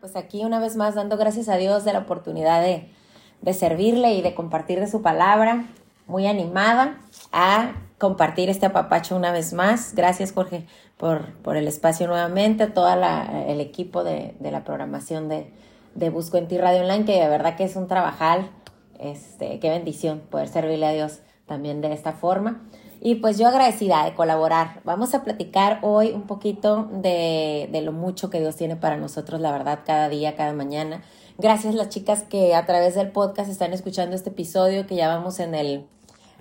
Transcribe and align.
Pues 0.00 0.16
aquí 0.16 0.44
una 0.44 0.60
vez 0.60 0.76
más 0.76 0.94
dando 0.94 1.16
gracias 1.16 1.48
a 1.48 1.56
Dios 1.56 1.84
de 1.84 1.92
la 1.92 2.00
oportunidad 2.00 2.62
de, 2.62 3.52
servirle 3.52 4.14
y 4.14 4.22
de 4.22 4.34
compartir 4.34 4.80
de 4.80 4.86
su 4.86 5.02
palabra. 5.02 5.66
Muy 6.06 6.26
animada 6.26 6.98
a 7.32 7.72
compartir 7.98 8.48
este 8.50 8.66
apapacho 8.66 9.16
una 9.16 9.32
vez 9.32 9.52
más. 9.52 9.94
Gracias 9.94 10.32
Jorge 10.32 10.66
por, 10.96 11.32
por 11.42 11.56
el 11.56 11.66
espacio 11.68 12.06
nuevamente, 12.06 12.64
a 12.64 12.74
todo 12.74 12.88
el 12.92 13.60
equipo 13.60 14.04
de, 14.04 14.34
la 14.40 14.64
programación 14.64 15.28
de, 15.28 15.52
de, 15.94 16.10
Busco 16.10 16.36
en 16.36 16.48
ti 16.48 16.58
Radio 16.58 16.82
Online, 16.82 17.04
que 17.04 17.20
de 17.20 17.28
verdad 17.28 17.56
que 17.56 17.64
es 17.64 17.76
un 17.76 17.88
trabajal. 17.88 18.50
Este, 18.98 19.58
qué 19.58 19.70
bendición 19.70 20.20
poder 20.30 20.48
servirle 20.48 20.86
a 20.86 20.92
Dios 20.92 21.20
también 21.46 21.80
de 21.80 21.92
esta 21.92 22.12
forma. 22.12 22.62
Y 23.04 23.16
pues 23.16 23.36
yo 23.36 23.48
agradecida 23.48 24.04
de 24.04 24.14
colaborar. 24.14 24.80
Vamos 24.84 25.12
a 25.12 25.24
platicar 25.24 25.80
hoy 25.82 26.12
un 26.12 26.28
poquito 26.28 26.88
de, 26.92 27.68
de, 27.72 27.82
lo 27.82 27.90
mucho 27.90 28.30
que 28.30 28.38
Dios 28.38 28.54
tiene 28.54 28.76
para 28.76 28.96
nosotros, 28.96 29.40
la 29.40 29.50
verdad, 29.50 29.80
cada 29.84 30.08
día, 30.08 30.36
cada 30.36 30.52
mañana. 30.52 31.02
Gracias 31.36 31.74
a 31.74 31.76
las 31.76 31.88
chicas 31.88 32.22
que 32.22 32.54
a 32.54 32.64
través 32.64 32.94
del 32.94 33.10
podcast 33.10 33.50
están 33.50 33.72
escuchando 33.72 34.14
este 34.14 34.30
episodio, 34.30 34.86
que 34.86 34.94
ya 34.94 35.08
vamos 35.08 35.40
en 35.40 35.56
el 35.56 35.88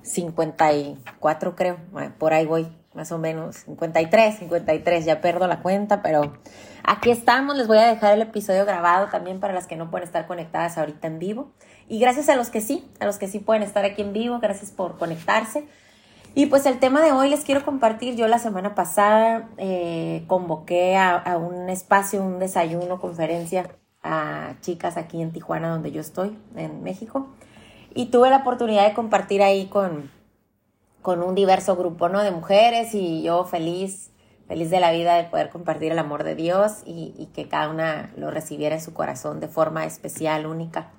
54, 0.04 1.56
creo. 1.56 1.78
por 2.20 2.34
ahí 2.34 2.46
voy, 2.46 2.68
más 2.94 3.12
o 3.12 3.18
menos. 3.18 3.56
53, 3.66 4.38
53, 4.38 5.04
ya 5.04 5.20
perdo 5.20 5.48
la 5.48 5.64
cuenta, 5.64 6.04
pero 6.04 6.38
aquí 6.84 7.10
estamos. 7.10 7.58
Les 7.58 7.66
voy 7.66 7.80
a 7.80 7.88
dejar 7.88 8.14
el 8.14 8.22
episodio 8.22 8.66
grabado 8.66 9.08
también 9.08 9.40
para 9.40 9.54
las 9.54 9.66
que 9.66 9.78
no 9.78 9.90
pueden 9.90 10.06
estar 10.06 10.28
conectadas 10.28 10.78
ahorita 10.78 11.08
en 11.08 11.18
vivo. 11.18 11.54
Y 11.88 11.98
gracias 11.98 12.30
a 12.30 12.36
los 12.36 12.52
que 12.52 12.62
sí, 12.62 12.88
a 13.00 13.08
los 13.08 13.18
que 13.18 13.28
sí 13.28 13.40
pueden 13.40 13.64
estar 13.64 13.84
aquí 13.84 14.04
en 14.04 14.14
vivo, 14.14 14.38
gracias 14.40 14.70
por 14.70 15.00
conectarse. 15.00 15.68
Y 16.34 16.46
pues 16.46 16.66
el 16.66 16.80
tema 16.80 17.02
de 17.02 17.12
hoy 17.12 17.30
les 17.30 17.44
quiero 17.44 17.66
compartir. 17.66 18.16
Yo 18.16 18.28
la 18.28 18.40
semana 18.40 18.74
pasada 18.74 19.50
eh, 19.58 20.24
convoqué 20.28 20.96
a, 20.96 21.38
un 21.38 21.70
espacio, 21.70 22.24
un 22.24 22.40
desayuno, 22.40 23.02
conferencia 23.02 23.70
a 24.02 24.56
chicas 24.62 24.96
aquí 24.96 25.22
en 25.22 25.34
Tijuana, 25.34 25.70
donde 25.70 25.92
yo 25.92 26.00
estoy, 26.00 26.38
en 26.56 26.84
México. 26.84 27.28
Y 27.94 28.08
tuve 28.08 28.30
la 28.30 28.38
oportunidad 28.38 28.88
de 28.88 28.94
compartir 28.94 29.44
ahí 29.44 29.68
con, 29.68 30.10
con 31.02 31.22
un 31.22 31.36
diverso 31.36 31.76
grupo 31.76 32.08
¿no? 32.08 32.24
de 32.24 32.32
mujeres 32.32 32.96
y 32.96 33.24
yo 33.24 33.44
feliz, 33.44 34.12
feliz 34.48 34.70
de 34.70 34.80
la 34.80 34.94
vida 34.94 35.16
de 35.16 35.26
poder 35.26 35.50
compartir 35.50 35.92
el 35.92 36.00
amor 36.00 36.24
de 36.24 36.36
Dios 36.36 36.82
y, 36.86 37.14
y 37.18 37.26
que 37.28 37.50
cada 37.50 37.70
una 37.70 38.14
lo 38.16 38.32
recibiera 38.32 38.76
en 38.76 38.82
su 38.82 38.94
corazón 38.94 39.42
de 39.42 39.50
forma 39.50 39.86
especial, 39.86 40.46
única. 40.46 40.92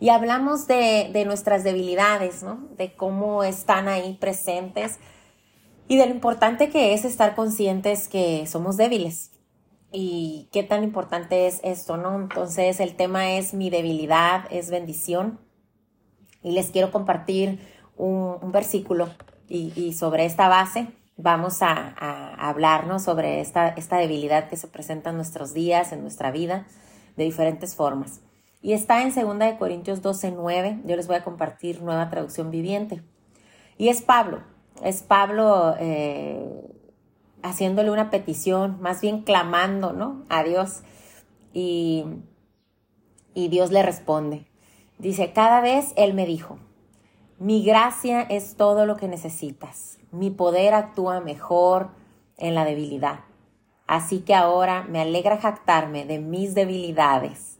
Y 0.00 0.10
hablamos 0.10 0.66
de, 0.66 1.10
de 1.12 1.24
nuestras 1.24 1.64
debilidades, 1.64 2.42
¿no? 2.42 2.68
De 2.76 2.94
cómo 2.94 3.42
están 3.42 3.88
ahí 3.88 4.16
presentes 4.20 4.98
y 5.88 5.96
de 5.96 6.06
lo 6.06 6.12
importante 6.12 6.68
que 6.68 6.92
es 6.92 7.04
estar 7.04 7.34
conscientes 7.34 8.08
que 8.08 8.46
somos 8.46 8.76
débiles. 8.76 9.32
Y 9.90 10.48
qué 10.52 10.62
tan 10.62 10.84
importante 10.84 11.46
es 11.46 11.60
esto, 11.64 11.96
¿no? 11.96 12.14
Entonces 12.20 12.78
el 12.78 12.94
tema 12.94 13.32
es 13.32 13.54
mi 13.54 13.70
debilidad, 13.70 14.44
es 14.50 14.70
bendición. 14.70 15.40
Y 16.42 16.52
les 16.52 16.70
quiero 16.70 16.92
compartir 16.92 17.58
un, 17.96 18.52
versículo 18.52 19.08
y, 19.48 19.72
y, 19.74 19.94
sobre 19.94 20.24
esta 20.24 20.48
base 20.48 20.86
vamos 21.16 21.62
a, 21.62 21.94
a 21.98 22.48
hablarnos 22.48 23.02
sobre 23.02 23.40
esta, 23.40 23.68
esta 23.70 23.96
debilidad 23.96 24.48
que 24.48 24.56
se 24.56 24.68
presenta 24.68 25.10
en 25.10 25.16
nuestros 25.16 25.52
días, 25.52 25.90
en 25.92 26.02
nuestra 26.02 26.30
vida, 26.30 26.66
de 27.16 27.24
diferentes 27.24 27.74
formas. 27.74 28.20
Y 28.60 28.72
está 28.72 29.02
en 29.02 29.14
2 29.14 29.54
Corintios 29.58 30.02
12, 30.02 30.32
9. 30.32 30.80
Yo 30.84 30.96
les 30.96 31.06
voy 31.06 31.16
a 31.16 31.24
compartir 31.24 31.82
nueva 31.82 32.10
traducción 32.10 32.50
viviente. 32.50 33.02
Y 33.76 33.88
es 33.88 34.02
Pablo. 34.02 34.42
Es 34.82 35.02
Pablo 35.02 35.74
eh, 35.78 36.74
haciéndole 37.42 37.90
una 37.90 38.10
petición, 38.10 38.78
más 38.80 39.00
bien 39.00 39.22
clamando, 39.22 39.92
¿no? 39.92 40.24
A 40.28 40.42
Dios. 40.42 40.82
Y, 41.52 42.04
y 43.34 43.48
Dios 43.48 43.70
le 43.70 43.82
responde. 43.82 44.46
Dice, 44.98 45.32
cada 45.32 45.60
vez 45.60 45.92
Él 45.96 46.14
me 46.14 46.26
dijo, 46.26 46.58
mi 47.38 47.62
gracia 47.62 48.22
es 48.22 48.56
todo 48.56 48.84
lo 48.84 48.96
que 48.96 49.06
necesitas. 49.06 49.98
Mi 50.10 50.30
poder 50.30 50.74
actúa 50.74 51.20
mejor 51.20 51.90
en 52.36 52.56
la 52.56 52.64
debilidad. 52.64 53.20
Así 53.86 54.20
que 54.20 54.34
ahora 54.34 54.82
me 54.82 55.00
alegra 55.00 55.38
jactarme 55.38 56.04
de 56.04 56.18
mis 56.18 56.54
debilidades 56.54 57.57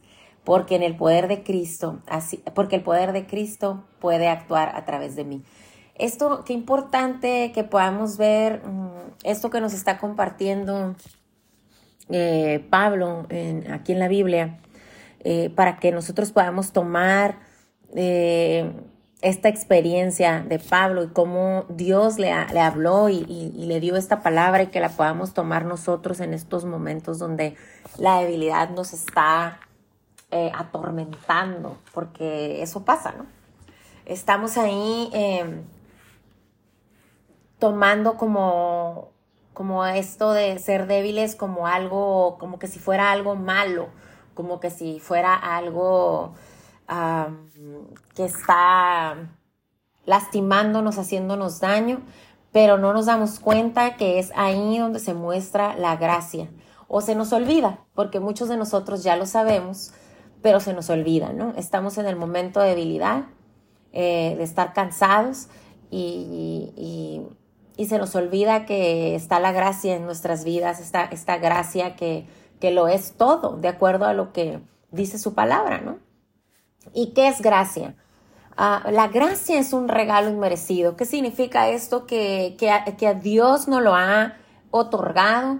porque 0.49 0.73
en 0.73 0.81
el 0.81 0.95
poder 0.95 1.27
de 1.27 1.43
Cristo, 1.43 1.99
así, 2.07 2.37
porque 2.55 2.75
el 2.75 2.81
poder 2.81 3.13
de 3.13 3.27
Cristo 3.27 3.83
puede 3.99 4.27
actuar 4.29 4.75
a 4.75 4.83
través 4.83 5.15
de 5.15 5.23
mí. 5.23 5.43
Esto, 5.93 6.43
qué 6.43 6.53
importante 6.53 7.51
que 7.53 7.63
podamos 7.63 8.17
ver 8.17 8.65
mm, 8.65 9.13
esto 9.25 9.51
que 9.51 9.61
nos 9.61 9.73
está 9.73 9.99
compartiendo 9.99 10.95
eh, 12.09 12.65
Pablo 12.71 13.27
aquí 13.71 13.91
en 13.91 13.99
la 13.99 14.07
Biblia, 14.07 14.57
eh, 15.19 15.51
para 15.55 15.77
que 15.77 15.91
nosotros 15.91 16.31
podamos 16.31 16.71
tomar 16.73 17.37
eh, 17.95 18.73
esta 19.21 19.49
experiencia 19.49 20.43
de 20.49 20.57
Pablo 20.57 21.03
y 21.03 21.09
cómo 21.09 21.65
Dios 21.69 22.17
le, 22.17 22.31
habló 22.31 23.07
y, 23.09 23.23
le 23.53 23.79
dio 23.79 23.97
esta 23.97 24.23
palabra 24.23 24.63
y 24.63 24.67
que 24.67 24.79
la 24.79 24.89
podamos 24.89 25.35
tomar 25.35 25.65
nosotros 25.65 26.19
en 26.19 26.33
estos 26.33 26.65
momentos 26.65 27.19
donde 27.19 27.55
la 27.99 28.19
debilidad 28.21 28.71
nos 28.71 28.93
está 28.93 29.59
eh, 30.31 30.51
atormentando, 30.53 31.77
porque 31.93 32.61
eso 32.61 32.83
pasa, 32.85 33.13
¿no? 33.17 33.25
Estamos 34.05 34.57
ahí 34.57 35.09
em, 35.13 35.63
tomando 37.59 38.17
como, 38.17 39.09
como 39.53 39.85
esto 39.85 40.33
de 40.33 40.57
ser 40.59 40.87
débiles 40.87 41.35
como 41.35 41.67
algo, 41.67 42.37
como 42.39 42.59
que 42.59 42.67
si 42.67 42.79
fuera 42.79 43.11
algo 43.11 43.35
malo, 43.35 43.89
como 44.33 44.59
que 44.59 44.71
si 44.71 44.99
fuera 44.99 45.35
algo 45.35 46.33
que 48.15 48.25
está 48.25 49.15
lastimándonos, 50.05 50.97
haciéndonos 50.97 51.59
daño, 51.59 52.01
pero 52.51 52.77
no 52.77 52.93
nos 52.93 53.05
damos 53.05 53.39
cuenta 53.39 53.95
que 53.95 54.17
es 54.17 54.31
ahí 54.35 54.79
donde 54.79 54.99
se 54.99 55.13
muestra 55.13 55.75
la 55.75 55.95
gracia. 55.97 56.49
O 56.87 57.01
se 57.01 57.13
nos 57.13 57.31
olvida, 57.31 57.85
porque 57.93 58.19
muchos 58.19 58.49
de 58.49 58.57
nosotros 58.57 59.03
ya 59.03 59.15
lo 59.15 59.27
sabemos, 59.27 59.93
pero 60.41 60.59
se 60.59 60.73
nos 60.73 60.89
olvida, 60.89 61.33
¿no? 61.33 61.53
Estamos 61.57 61.97
en 61.97 62.05
el 62.05 62.15
momento 62.15 62.59
de 62.59 62.69
debilidad, 62.69 63.25
eh, 63.91 64.35
de 64.37 64.43
estar 64.43 64.73
cansados 64.73 65.47
y, 65.91 67.25
se 67.87 67.97
nos 67.97 68.13
olvida 68.13 68.65
que 68.65 69.15
está 69.15 69.39
la 69.39 69.51
gracia 69.51 69.95
en 69.95 70.03
nuestras 70.05 70.43
vidas, 70.43 70.79
esta, 70.79 71.05
esta 71.05 71.37
gracia 71.37 71.95
que, 71.95 72.25
que 72.59 72.71
lo 72.71 72.87
es 72.87 73.13
todo, 73.13 73.55
de 73.57 73.69
acuerdo 73.69 74.05
a 74.05 74.13
lo 74.13 74.33
que 74.33 74.59
dice 74.91 75.17
su 75.17 75.33
palabra, 75.33 75.79
¿no? 75.79 75.97
¿Y 76.93 77.13
qué 77.13 77.27
es 77.27 77.41
gracia? 77.41 77.95
Ah, 78.57 78.83
la 78.91 79.07
gracia 79.07 79.57
es 79.57 79.71
un 79.73 79.87
regalo 79.87 80.29
inmerecido. 80.29 80.97
¿Qué 80.97 81.05
significa 81.05 81.69
esto? 81.69 82.05
Que, 82.05 82.55
que, 82.59 82.69
que 82.97 83.07
a 83.07 83.13
Dios 83.13 83.67
no 83.67 83.79
lo 83.79 83.95
ha 83.95 84.33
otorgado 84.71 85.59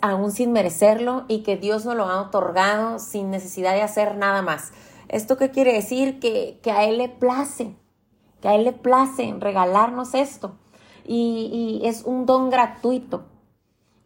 aún 0.00 0.32
sin 0.32 0.52
merecerlo 0.52 1.24
y 1.28 1.42
que 1.42 1.56
Dios 1.56 1.84
nos 1.84 1.96
lo 1.96 2.04
ha 2.04 2.20
otorgado 2.20 2.98
sin 2.98 3.30
necesidad 3.30 3.74
de 3.74 3.82
hacer 3.82 4.16
nada 4.16 4.42
más. 4.42 4.72
¿Esto 5.08 5.36
qué 5.36 5.50
quiere 5.50 5.72
decir? 5.72 6.18
Que, 6.18 6.60
a 6.70 6.84
Él 6.84 6.98
le 6.98 7.08
place, 7.08 7.76
que 8.40 8.48
a 8.48 8.54
Él 8.54 8.64
le 8.64 8.72
place 8.72 9.34
regalarnos 9.38 10.14
esto. 10.14 10.56
Y, 11.06 11.80
y, 11.82 11.86
es 11.86 12.02
un 12.04 12.24
don 12.24 12.48
gratuito 12.48 13.26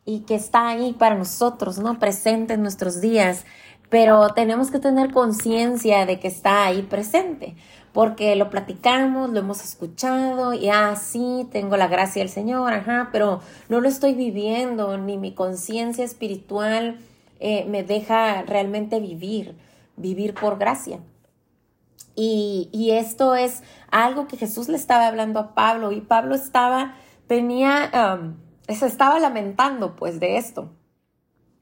y 0.04 0.20
que 0.20 0.34
está 0.34 0.68
ahí 0.68 0.92
para 0.94 1.14
nosotros, 1.14 1.78
¿no? 1.78 1.98
Presente 1.98 2.54
en 2.54 2.62
nuestros 2.62 3.00
días. 3.00 3.44
Pero 3.88 4.28
tenemos 4.30 4.70
que 4.70 4.80
tener 4.80 5.12
conciencia 5.12 6.04
de 6.06 6.18
que 6.18 6.28
está 6.28 6.64
ahí 6.64 6.82
presente 6.82 7.56
porque 7.98 8.36
lo 8.36 8.48
platicamos, 8.48 9.30
lo 9.30 9.40
hemos 9.40 9.64
escuchado 9.64 10.54
y 10.54 10.68
ah, 10.68 10.94
sí, 10.94 11.48
tengo 11.50 11.76
la 11.76 11.88
gracia 11.88 12.22
del 12.22 12.28
Señor, 12.28 12.72
ajá, 12.72 13.08
pero 13.10 13.40
no 13.68 13.80
lo 13.80 13.88
estoy 13.88 14.14
viviendo, 14.14 14.96
ni 14.98 15.18
mi 15.18 15.34
conciencia 15.34 16.04
espiritual 16.04 17.00
eh, 17.40 17.64
me 17.64 17.82
deja 17.82 18.42
realmente 18.42 19.00
vivir, 19.00 19.56
vivir 19.96 20.32
por 20.34 20.60
gracia. 20.60 21.00
Y, 22.14 22.68
y, 22.70 22.92
esto 22.92 23.34
es 23.34 23.64
algo 23.90 24.28
que 24.28 24.36
Jesús 24.36 24.68
le 24.68 24.76
estaba 24.76 25.08
hablando 25.08 25.40
a 25.40 25.54
Pablo 25.56 25.90
y 25.90 26.00
Pablo 26.00 26.36
estaba, 26.36 26.94
tenía, 27.26 27.90
um, 28.20 28.36
se 28.72 28.86
estaba 28.86 29.18
lamentando 29.18 29.96
pues 29.96 30.20
de 30.20 30.36
esto, 30.36 30.70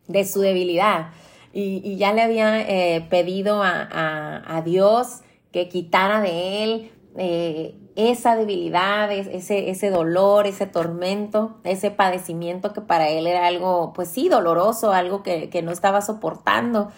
de 0.06 0.26
su 0.26 0.40
debilidad. 0.42 1.12
Y, 1.54 1.80
y 1.82 1.96
ya 1.96 2.12
le 2.12 2.20
había 2.20 2.60
eh, 2.60 3.06
pedido 3.08 3.62
a, 3.62 4.42
a 4.46 4.60
Dios 4.60 5.22
que 5.52 5.68
quitara 5.68 6.20
de 6.20 6.64
él 6.64 6.90
eh, 7.18 7.74
esa 7.96 8.36
debilidad, 8.36 9.10
ese, 9.10 9.70
ese 9.70 9.88
dolor, 9.90 10.46
ese 10.46 10.66
tormento, 10.66 11.56
ese 11.64 11.90
padecimiento 11.90 12.74
que 12.74 12.82
para 12.82 13.08
él 13.08 13.26
era 13.26 13.46
algo, 13.46 13.94
pues 13.94 14.08
sí, 14.08 14.28
doloroso, 14.28 14.92
algo 14.92 15.22
que, 15.22 15.62
no 15.64 15.72
estaba 15.72 16.02
soportando, 16.02 16.90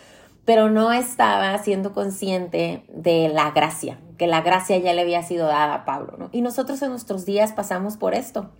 pero 0.44 0.70
no 0.70 0.92
estaba 0.92 1.56
siendo 1.58 1.92
consciente 1.92 2.82
de 2.88 3.28
la 3.28 3.52
gracia, 3.52 4.00
que 4.16 4.26
la 4.26 4.40
gracia 4.40 4.76
ya 4.78 4.92
le 4.92 5.02
había 5.02 5.22
sido 5.22 5.46
dada 5.46 5.72
a 5.72 5.84
Pablo, 5.84 6.16
¿no? 6.18 6.30
Y 6.32 6.42
nosotros 6.42 6.82
en 6.82 6.90
nuestros 6.90 7.24
días 7.24 7.52
pasamos 7.52 7.96
por 7.96 8.14
esto. 8.14 8.50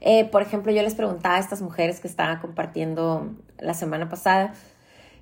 Eh, 0.00 0.24
por 0.26 0.42
ejemplo, 0.42 0.70
yo 0.70 0.82
les 0.82 0.94
preguntaba 0.94 1.34
a 1.34 1.40
estas 1.40 1.62
mujeres 1.62 1.98
que 1.98 2.06
estaban 2.06 2.40
compartiendo 2.40 3.32
la 3.58 3.74
semana 3.74 4.08
pasada, 4.08 4.54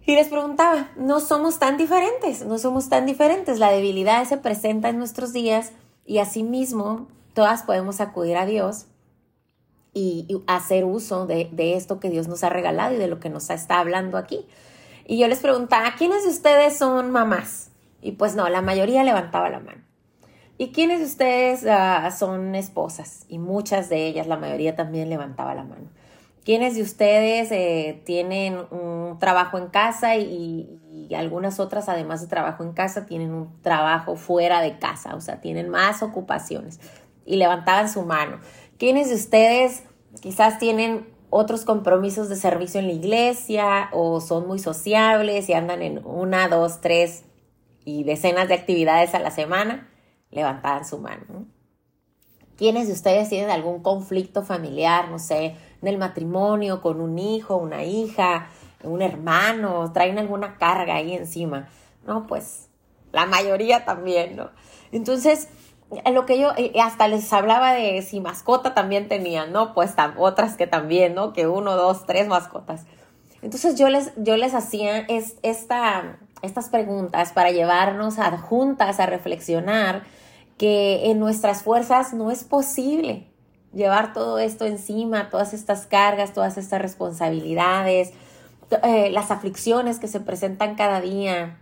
Y 0.07 0.15
les 0.15 0.29
preguntaba, 0.29 0.89
no 0.97 1.21
somos 1.21 1.59
tan 1.59 1.77
diferentes, 1.77 2.45
no 2.45 2.59
somos 2.59 2.89
tan 2.89 3.07
diferentes. 3.07 3.59
La 3.59 3.71
debilidad 3.71 4.25
se 4.25 4.39
presenta 4.39 4.89
en 4.89 4.99
nuestros 4.99 5.33
días 5.33 5.73
y 6.05 6.19
asimismo 6.19 7.09
todas 7.35 7.63
podemos 7.63 8.01
acudir 8.01 8.37
a 8.37 8.47
Dios 8.47 8.87
y, 9.93 10.43
hacer 10.47 10.85
uso 10.85 11.27
de, 11.27 11.51
esto 11.77 12.01
que 12.01 12.11
Dios 12.11 12.29
nos 12.29 12.45
ha 12.45 12.49
regalado 12.49 12.95
y 12.95 12.99
de 12.99 13.09
lo 13.09 13.21
que 13.21 13.31
nos 13.31 13.51
está 13.51 13.79
hablando 13.79 14.17
aquí. 14.17 14.47
Y 15.07 15.19
yo 15.19 15.29
les 15.29 15.41
preguntaba, 15.41 15.95
¿quiénes 15.99 16.25
de 16.25 16.31
ustedes 16.31 16.77
son 16.77 17.11
mamás? 17.11 17.71
Y 18.01 18.13
pues 18.13 18.35
no, 18.35 18.49
la 18.49 18.63
mayoría 18.63 19.05
levantaba 19.05 19.51
la 19.51 19.61
mano. 19.61 19.83
¿Y 20.57 20.73
quiénes 20.73 21.01
de 21.01 21.07
ustedes 21.07 21.67
ah, 21.67 22.11
son 22.11 22.55
esposas? 22.55 23.25
Y 23.29 23.39
muchas 23.39 23.89
de 23.89 24.07
ellas, 24.07 24.27
la 24.27 24.37
mayoría 24.37 24.77
también 24.77 25.09
levantaba 25.09 25.55
la 25.55 25.65
mano. 25.65 25.89
¿Quiénes 26.45 26.75
de 26.75 26.83
ustedes 26.83 27.53
eh, 27.53 28.01
tienen 28.05 28.57
un 28.71 29.19
trabajo 29.19 29.59
en 29.59 29.67
casa 29.67 30.17
y, 30.17 30.77
algunas 31.15 31.59
otras, 31.59 31.89
además 31.89 32.21
de 32.21 32.29
trabajo 32.29 32.63
en 32.63 32.73
casa, 32.73 33.05
tienen 33.05 33.33
un 33.35 33.61
trabajo 33.63 34.17
fuera 34.17 34.61
de 34.63 34.79
casa? 34.79 35.15
O 35.17 35.21
sea, 35.21 35.41
tienen 35.41 35.69
más 35.69 36.03
ocupaciones. 36.03 36.81
Y 37.27 37.37
levantaban 37.37 37.91
su 37.91 38.03
mano. 38.03 38.41
¿Quiénes 38.79 39.11
de 39.11 39.17
ustedes 39.17 39.83
quizás 40.21 40.59
tienen 40.59 41.07
otros 41.29 41.65
compromisos 41.65 42.29
de 42.29 42.37
servicio 42.37 42.81
en 42.81 42.87
la 42.87 42.93
iglesia 42.95 43.91
o 43.93 44.21
son 44.21 44.49
muy 44.49 44.59
sociables 44.59 45.49
y 45.49 45.53
andan 45.53 45.83
en 45.83 46.05
una, 46.05 46.49
dos, 46.49 46.81
tres 46.81 47.25
y 47.85 48.05
decenas 48.05 48.49
de 48.49 48.55
actividades 48.55 49.15
a 49.15 49.19
la 49.19 49.31
semana? 49.31 49.91
Levantaban 50.31 50.87
su 50.87 50.99
mano. 50.99 51.47
¿Quiénes 52.57 52.89
de 52.89 52.93
ustedes 52.93 53.29
tienen 53.29 53.51
algún 53.51 53.83
conflicto 53.83 54.43
familiar, 54.43 55.09
no 55.11 55.19
sé, 55.19 55.57
en 55.83 55.89
el 55.89 55.99
matrimonio, 55.99 56.81
con 56.81 57.01
un 57.01 57.19
hijo, 57.19 57.57
una 57.57 57.85
hija, 57.85 58.49
un 58.83 59.03
hermano, 59.03 59.93
traen 59.93 60.19
alguna 60.19 60.57
carga 60.57 60.95
ahí 60.95 61.15
encima. 61.15 61.69
No, 62.07 62.27
pues 62.27 62.69
la 63.13 63.27
mayoría 63.27 63.85
también, 63.85 64.37
¿no? 64.37 64.51
Entonces, 64.93 65.49
lo 66.13 66.25
que 66.27 66.39
yo 66.39 66.53
eh, 66.57 66.73
hasta 66.81 67.09
les 67.09 67.33
hablaba 67.33 67.73
de 67.73 68.03
si 68.03 68.21
mascota 68.21 68.75
también 68.75 69.09
tenían, 69.09 69.53
¿no? 69.53 69.75
Pues 69.75 69.95
otras 70.17 70.57
que 70.57 70.67
también, 70.67 71.15
¿no? 71.15 71.33
Que 71.33 71.47
uno, 71.47 71.77
dos, 71.77 72.07
tres 72.07 72.29
mascotas. 72.29 72.85
Entonces 73.43 73.77
yo 73.77 73.89
les, 73.89 74.13
yo 74.17 74.37
les 74.37 74.55
hacía 74.55 74.99
es, 74.99 75.37
esta, 75.43 76.19
estas 76.43 76.69
preguntas 76.69 77.33
para 77.33 77.51
llevarnos 77.51 78.19
a, 78.19 78.37
juntas 78.37 79.01
a 79.01 79.07
reflexionar 79.07 80.03
que 80.59 81.11
en 81.11 81.19
nuestras 81.19 81.63
fuerzas 81.63 82.13
no 82.13 82.31
es 82.31 82.45
posible 82.45 83.30
llevar 83.73 84.13
todo 84.13 84.39
esto 84.39 84.65
encima, 84.67 85.31
todas 85.31 85.55
estas 85.55 85.87
cargas, 85.87 86.33
todas 86.33 86.59
estas 86.59 86.81
responsabilidades, 86.83 88.13
eh, 88.83 89.11
las 89.11 89.31
aflicciones 89.31 89.99
que 89.99 90.09
se 90.09 90.21
presentan 90.21 90.75
cada 90.75 91.01
día 91.01 91.59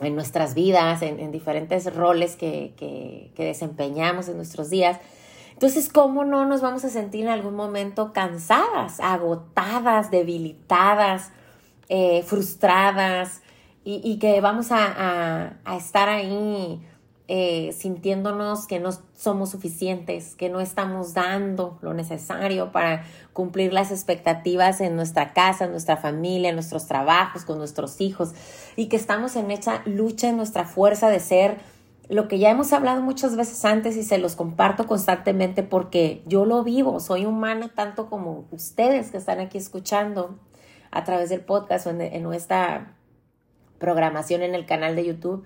en 0.00 0.14
nuestras 0.14 0.54
vidas, 0.54 1.02
en, 1.02 1.30
diferentes 1.30 1.94
roles 1.94 2.36
que, 2.36 2.74
que, 2.76 3.44
desempeñamos 3.44 4.28
en 4.28 4.36
nuestros 4.36 4.70
días. 4.70 4.98
Entonces, 5.52 5.90
¿cómo 5.90 6.24
no 6.24 6.46
nos 6.46 6.62
vamos 6.62 6.84
a 6.84 6.88
sentir 6.88 7.22
en 7.22 7.28
algún 7.28 7.54
momento 7.54 8.12
cansadas, 8.12 8.98
agotadas, 9.00 10.10
debilitadas, 10.10 11.32
eh, 11.88 12.22
frustradas 12.22 13.42
y, 13.84 14.18
que 14.18 14.40
vamos 14.40 14.72
a, 14.72 15.56
a 15.64 15.76
estar 15.76 16.08
ahí 16.08 16.80
eh, 17.32 17.70
sintiéndonos 17.70 18.66
que 18.66 18.80
no 18.80 18.90
somos 19.14 19.50
suficientes, 19.50 20.34
que 20.34 20.48
no 20.48 20.58
estamos 20.58 21.14
dando 21.14 21.78
lo 21.80 21.94
necesario 21.94 22.72
para 22.72 23.04
cumplir 23.32 23.72
las 23.72 23.92
expectativas 23.92 24.80
en 24.80 24.96
nuestra 24.96 25.32
casa, 25.32 25.66
en 25.66 25.70
nuestra 25.70 25.96
familia, 25.96 26.48
en 26.48 26.56
nuestros 26.56 26.88
trabajos, 26.88 27.44
con 27.44 27.56
nuestros 27.58 28.00
hijos, 28.00 28.32
y 28.74 28.88
que 28.88 28.96
estamos 28.96 29.36
en 29.36 29.52
esa 29.52 29.82
lucha, 29.86 30.28
en 30.28 30.38
nuestra 30.38 30.64
fuerza 30.64 31.08
de 31.08 31.20
ser 31.20 31.58
lo 32.08 32.26
que 32.26 32.40
ya 32.40 32.50
hemos 32.50 32.72
hablado 32.72 33.00
muchas 33.00 33.36
veces 33.36 33.64
antes 33.64 33.96
y 33.96 34.02
se 34.02 34.18
los 34.18 34.34
comparto 34.34 34.88
constantemente 34.88 35.62
porque 35.62 36.24
yo 36.26 36.44
lo 36.44 36.64
vivo, 36.64 36.98
soy 36.98 37.26
humana 37.26 37.70
tanto 37.76 38.10
como 38.10 38.46
ustedes 38.50 39.12
que 39.12 39.18
están 39.18 39.38
aquí 39.38 39.56
escuchando 39.56 40.36
a 40.90 41.04
través 41.04 41.28
del 41.28 41.42
podcast 41.42 41.86
o 41.86 41.90
en 41.90 42.22
nuestra 42.24 42.96
programación 43.78 44.42
en 44.42 44.56
el 44.56 44.66
canal 44.66 44.96
de 44.96 45.04
YouTube, 45.04 45.44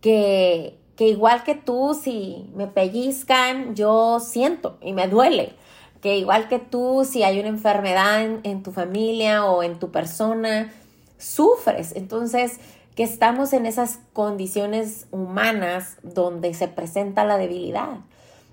que 0.00 0.79
que 1.00 1.08
igual 1.08 1.44
que 1.44 1.54
tú, 1.54 1.98
si 1.98 2.44
me 2.54 2.66
pellizcan, 2.66 3.74
yo 3.74 4.20
siento 4.20 4.76
y 4.82 4.92
me 4.92 5.08
duele. 5.08 5.54
Que 6.02 6.18
igual 6.18 6.46
que 6.46 6.58
tú, 6.58 7.08
si 7.10 7.22
hay 7.22 7.40
una 7.40 7.48
enfermedad 7.48 8.22
en, 8.22 8.62
tu 8.62 8.70
familia 8.70 9.46
o 9.46 9.62
en 9.62 9.78
tu 9.78 9.90
persona, 9.90 10.70
sufres. 11.16 11.96
Entonces, 11.96 12.60
que 12.96 13.02
estamos 13.02 13.54
en 13.54 13.64
esas 13.64 14.00
condiciones 14.12 15.06
humanas 15.10 15.96
donde 16.02 16.52
se 16.52 16.68
presenta 16.68 17.24
la 17.24 17.38
debilidad 17.38 18.00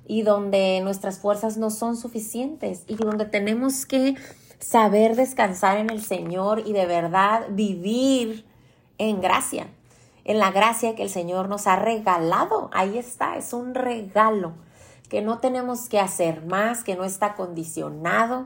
y 0.07 0.21
donde 0.21 0.79
nuestras 0.79 1.19
fuerzas 1.19 1.57
no 1.57 1.69
son 1.69 1.97
suficientes 1.97 2.83
y 2.87 2.95
donde 2.95 3.25
tenemos 3.25 3.85
que 3.85 4.15
saber 4.59 5.17
descansar 5.17 5.79
en 5.79 5.89
el 5.89 6.01
Señor 6.01 6.63
y 6.65 6.71
de 6.71 6.85
verdad 6.85 7.47
vivir 7.49 8.45
en 8.99 9.19
gracia 9.19 9.67
en 10.27 10.39
la 10.39 10.51
gracia 10.51 10.93
que 10.93 11.03
el 11.03 11.09
Señor 11.09 11.49
nos 11.49 11.65
ha 11.65 11.77
regalado. 11.77 12.69
Ahí 12.73 12.97
está, 12.97 13.37
es 13.37 13.53
un 13.53 13.73
regalo 13.73 14.53
que 15.09 15.21
no 15.21 15.39
tenemos 15.39 15.87
que 15.87 15.99
hacer 15.99 16.45
más, 16.45 16.83
que 16.83 16.95
no 16.95 17.05
está 17.05 17.33
condicionado, 17.33 18.45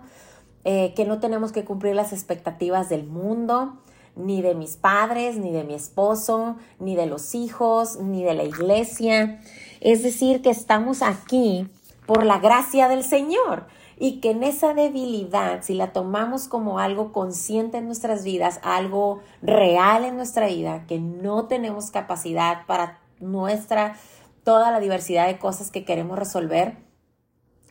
eh, 0.63 0.93
que 0.95 1.05
no 1.05 1.19
tenemos 1.19 1.51
que 1.51 1.65
cumplir 1.65 1.95
las 1.95 2.13
expectativas 2.13 2.87
del 2.87 3.07
mundo, 3.07 3.79
ni 4.15 4.43
de 4.43 4.53
mis 4.53 4.77
padres, 4.77 5.37
ni 5.37 5.51
de 5.51 5.63
mi 5.63 5.73
esposo, 5.73 6.55
ni 6.79 6.95
de 6.95 7.07
los 7.07 7.33
hijos, 7.33 7.97
ni 7.97 8.23
de 8.23 8.35
la 8.35 8.43
iglesia. 8.43 9.41
Es 9.79 10.03
decir, 10.03 10.43
que 10.43 10.51
estamos 10.51 11.01
aquí 11.01 11.67
por 12.05 12.23
la 12.23 12.37
gracia 12.37 12.89
del 12.89 13.03
Señor 13.03 13.65
y 14.01 14.19
que 14.19 14.31
en 14.31 14.41
esa 14.41 14.73
debilidad, 14.73 15.61
si 15.61 15.75
la 15.75 15.93
tomamos 15.93 16.47
como 16.47 16.79
algo 16.79 17.11
consciente 17.11 17.77
en 17.77 17.85
nuestras 17.85 18.23
vidas, 18.23 18.59
algo 18.63 19.21
real 19.43 20.05
en 20.05 20.15
nuestra 20.15 20.47
vida, 20.47 20.87
que 20.87 20.97
no 20.97 21.45
tenemos 21.45 21.91
capacidad 21.91 22.65
para 22.65 22.99
nuestra, 23.19 23.95
toda 24.43 24.71
la 24.71 24.79
diversidad 24.79 25.27
de 25.27 25.37
cosas 25.37 25.69
que 25.69 25.85
queremos 25.85 26.17
resolver 26.17 26.77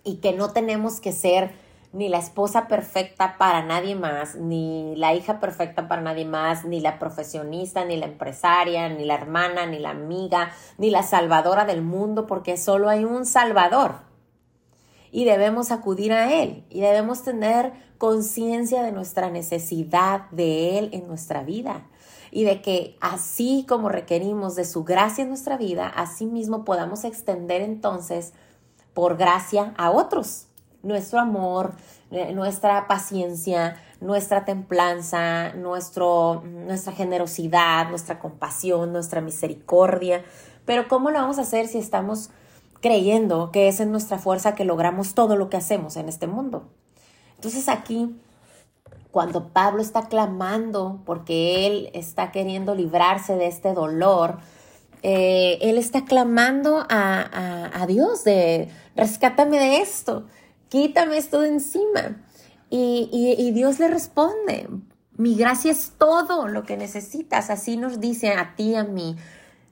y 0.04 0.18
que 0.18 0.32
no 0.32 0.52
tenemos 0.52 1.00
que 1.00 1.10
ser 1.10 1.50
ni 1.92 2.08
la 2.08 2.18
esposa 2.18 2.68
perfecta 2.68 3.36
para 3.36 3.64
nadie 3.64 3.96
más, 3.96 4.36
ni 4.36 4.94
la 4.94 5.14
hija 5.14 5.40
perfecta 5.40 5.88
para 5.88 6.00
nadie 6.00 6.26
más, 6.26 6.64
ni 6.64 6.78
la 6.78 7.00
profesionista, 7.00 7.84
ni 7.84 7.96
la 7.96 8.06
empresaria, 8.06 8.88
ni 8.88 9.04
la 9.04 9.14
hermana, 9.14 9.66
ni 9.66 9.80
la 9.80 9.90
amiga, 9.90 10.52
ni 10.78 10.90
la 10.90 11.02
salvadora 11.02 11.64
del 11.64 11.82
mundo, 11.82 12.28
porque 12.28 12.56
solo 12.56 12.88
hay 12.88 13.04
un 13.04 13.26
salvador 13.26 14.09
y 15.10 15.24
debemos 15.24 15.70
acudir 15.70 16.12
a 16.12 16.32
Él 16.32 16.64
y 16.70 16.80
debemos 16.80 17.22
tener 17.22 17.72
conciencia 17.98 18.82
de 18.82 18.92
nuestra 18.92 19.30
necesidad 19.30 20.30
de 20.30 20.78
Él 20.78 20.90
en 20.92 21.06
nuestra 21.06 21.42
vida 21.42 21.86
y 22.30 22.44
de 22.44 22.62
que 22.62 22.96
así 23.00 23.66
como 23.68 23.88
requerimos 23.88 24.54
de 24.54 24.64
su 24.64 24.84
gracia 24.84 25.22
en 25.22 25.28
nuestra 25.28 25.56
vida, 25.56 25.88
así 25.88 26.26
mismo 26.26 26.64
podamos 26.64 27.04
extender 27.04 27.60
entonces 27.60 28.32
por 28.94 29.16
gracia 29.16 29.74
a 29.76 29.90
otros 29.90 30.46
nuestro 30.82 31.20
amor, 31.20 31.74
eh, 32.10 32.32
nuestra 32.32 32.86
paciencia, 32.88 33.76
nuestra 34.00 34.44
templanza, 34.44 35.52
nuestro, 35.52 36.42
nuestra 36.44 36.92
generosidad, 36.92 37.88
nuestra 37.90 38.18
compasión, 38.18 38.92
nuestra 38.92 39.20
misericordia. 39.20 40.24
Pero 40.64 40.88
¿cómo 40.88 41.10
lo 41.10 41.18
vamos 41.18 41.38
a 41.38 41.42
hacer 41.42 41.68
si 41.68 41.78
estamos 41.78 42.30
creyendo 42.80 43.50
que 43.52 43.68
es 43.68 43.80
en 43.80 43.90
nuestra 43.90 44.18
fuerza 44.18 44.54
que 44.54 44.64
logramos 44.64 45.14
todo 45.14 45.36
lo 45.36 45.50
que 45.50 45.56
hacemos 45.56 45.96
en 45.96 46.08
este 46.08 46.26
mundo. 46.26 46.68
Entonces 47.36 47.68
aquí, 47.68 48.16
cuando 49.10 49.48
Pablo 49.48 49.82
está 49.82 50.08
clamando 50.08 51.00
porque 51.04 51.66
él 51.66 51.90
está 51.94 52.32
queriendo 52.32 52.74
librarse 52.74 53.36
de 53.36 53.46
este 53.46 53.74
dolor, 53.74 54.38
eh, 55.02 55.58
él 55.62 55.78
está 55.78 56.04
clamando 56.04 56.86
a, 56.88 57.86
Dios 57.88 58.24
de 58.24 58.68
rescátame 58.94 59.58
de 59.58 59.78
esto, 59.78 60.26
quítame 60.68 61.16
esto 61.16 61.40
de 61.40 61.48
encima. 61.48 62.22
Y, 62.72 63.08
y 63.10 63.50
Dios 63.50 63.80
le 63.80 63.88
responde, 63.88 64.68
mi 65.16 65.34
gracia 65.34 65.72
es 65.72 65.94
todo 65.98 66.46
lo 66.46 66.62
que 66.62 66.76
necesitas, 66.76 67.50
así 67.50 67.76
nos 67.76 67.98
dice 67.98 68.32
a 68.32 68.54
ti, 68.54 68.76
a 68.76 68.84
mí, 68.84 69.16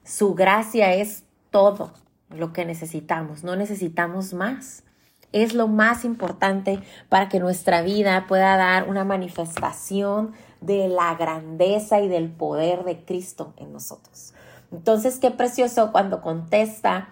su 0.03 0.33
gracia 0.33 0.93
es 0.93 1.23
todo 1.49 1.93
lo 2.29 2.53
que 2.53 2.65
necesitamos, 2.65 3.43
no 3.43 3.55
necesitamos 3.55 4.33
más. 4.33 4.83
Es 5.31 5.53
lo 5.53 5.67
más 5.67 6.05
importante 6.05 6.79
para 7.07 7.29
que 7.29 7.39
nuestra 7.39 7.83
vida 7.83 8.25
pueda 8.27 8.57
dar 8.57 8.89
una 8.89 9.03
manifestación 9.03 10.31
de 10.59 10.87
la 10.87 11.13
grandeza 11.15 11.99
y 12.01 12.07
del 12.07 12.31
poder 12.31 12.83
de 12.83 13.05
Cristo 13.05 13.53
en 13.57 13.71
nosotros. 13.71 14.33
Entonces, 14.71 15.19
qué 15.19 15.31
precioso 15.31 15.91
cuando 15.91 16.21
contesta 16.21 17.09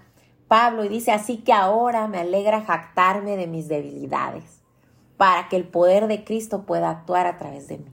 Pablo 0.48 0.84
y 0.84 0.90
dice, 0.90 1.12
así 1.12 1.38
que 1.38 1.54
ahora 1.54 2.08
me 2.08 2.20
alegra 2.20 2.62
jactarme 2.62 3.36
de 3.36 3.48
mis 3.48 3.68
debilidades, 3.68 4.62
para 5.18 5.50
que 5.50 5.56
el 5.56 5.68
poder 5.68 6.08
de 6.08 6.24
Cristo 6.24 6.64
pueda 6.64 6.90
actuar 6.90 7.28
a 7.28 7.38
través 7.38 7.68
de 7.68 7.80
mí. 7.80 7.92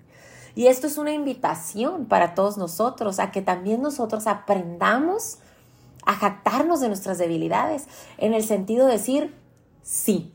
Y 0.54 0.68
esto 0.68 0.86
es 0.86 0.98
una 0.98 1.12
invitación 1.12 2.06
para 2.06 2.34
todos 2.34 2.56
nosotros, 2.56 3.18
a 3.18 3.32
que 3.32 3.42
también 3.42 3.82
nosotros 3.82 4.26
aprendamos 4.26 5.38
a 6.06 6.14
jactarnos 6.14 6.80
de 6.80 6.88
nuestras 6.88 7.18
debilidades, 7.18 7.86
en 8.18 8.34
el 8.34 8.42
sentido 8.42 8.86
de 8.86 8.92
decir, 8.92 9.34
sí, 9.82 10.34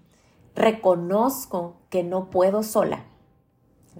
reconozco 0.55 1.77
que 1.89 2.03
no 2.03 2.29
puedo 2.29 2.63
sola, 2.63 3.05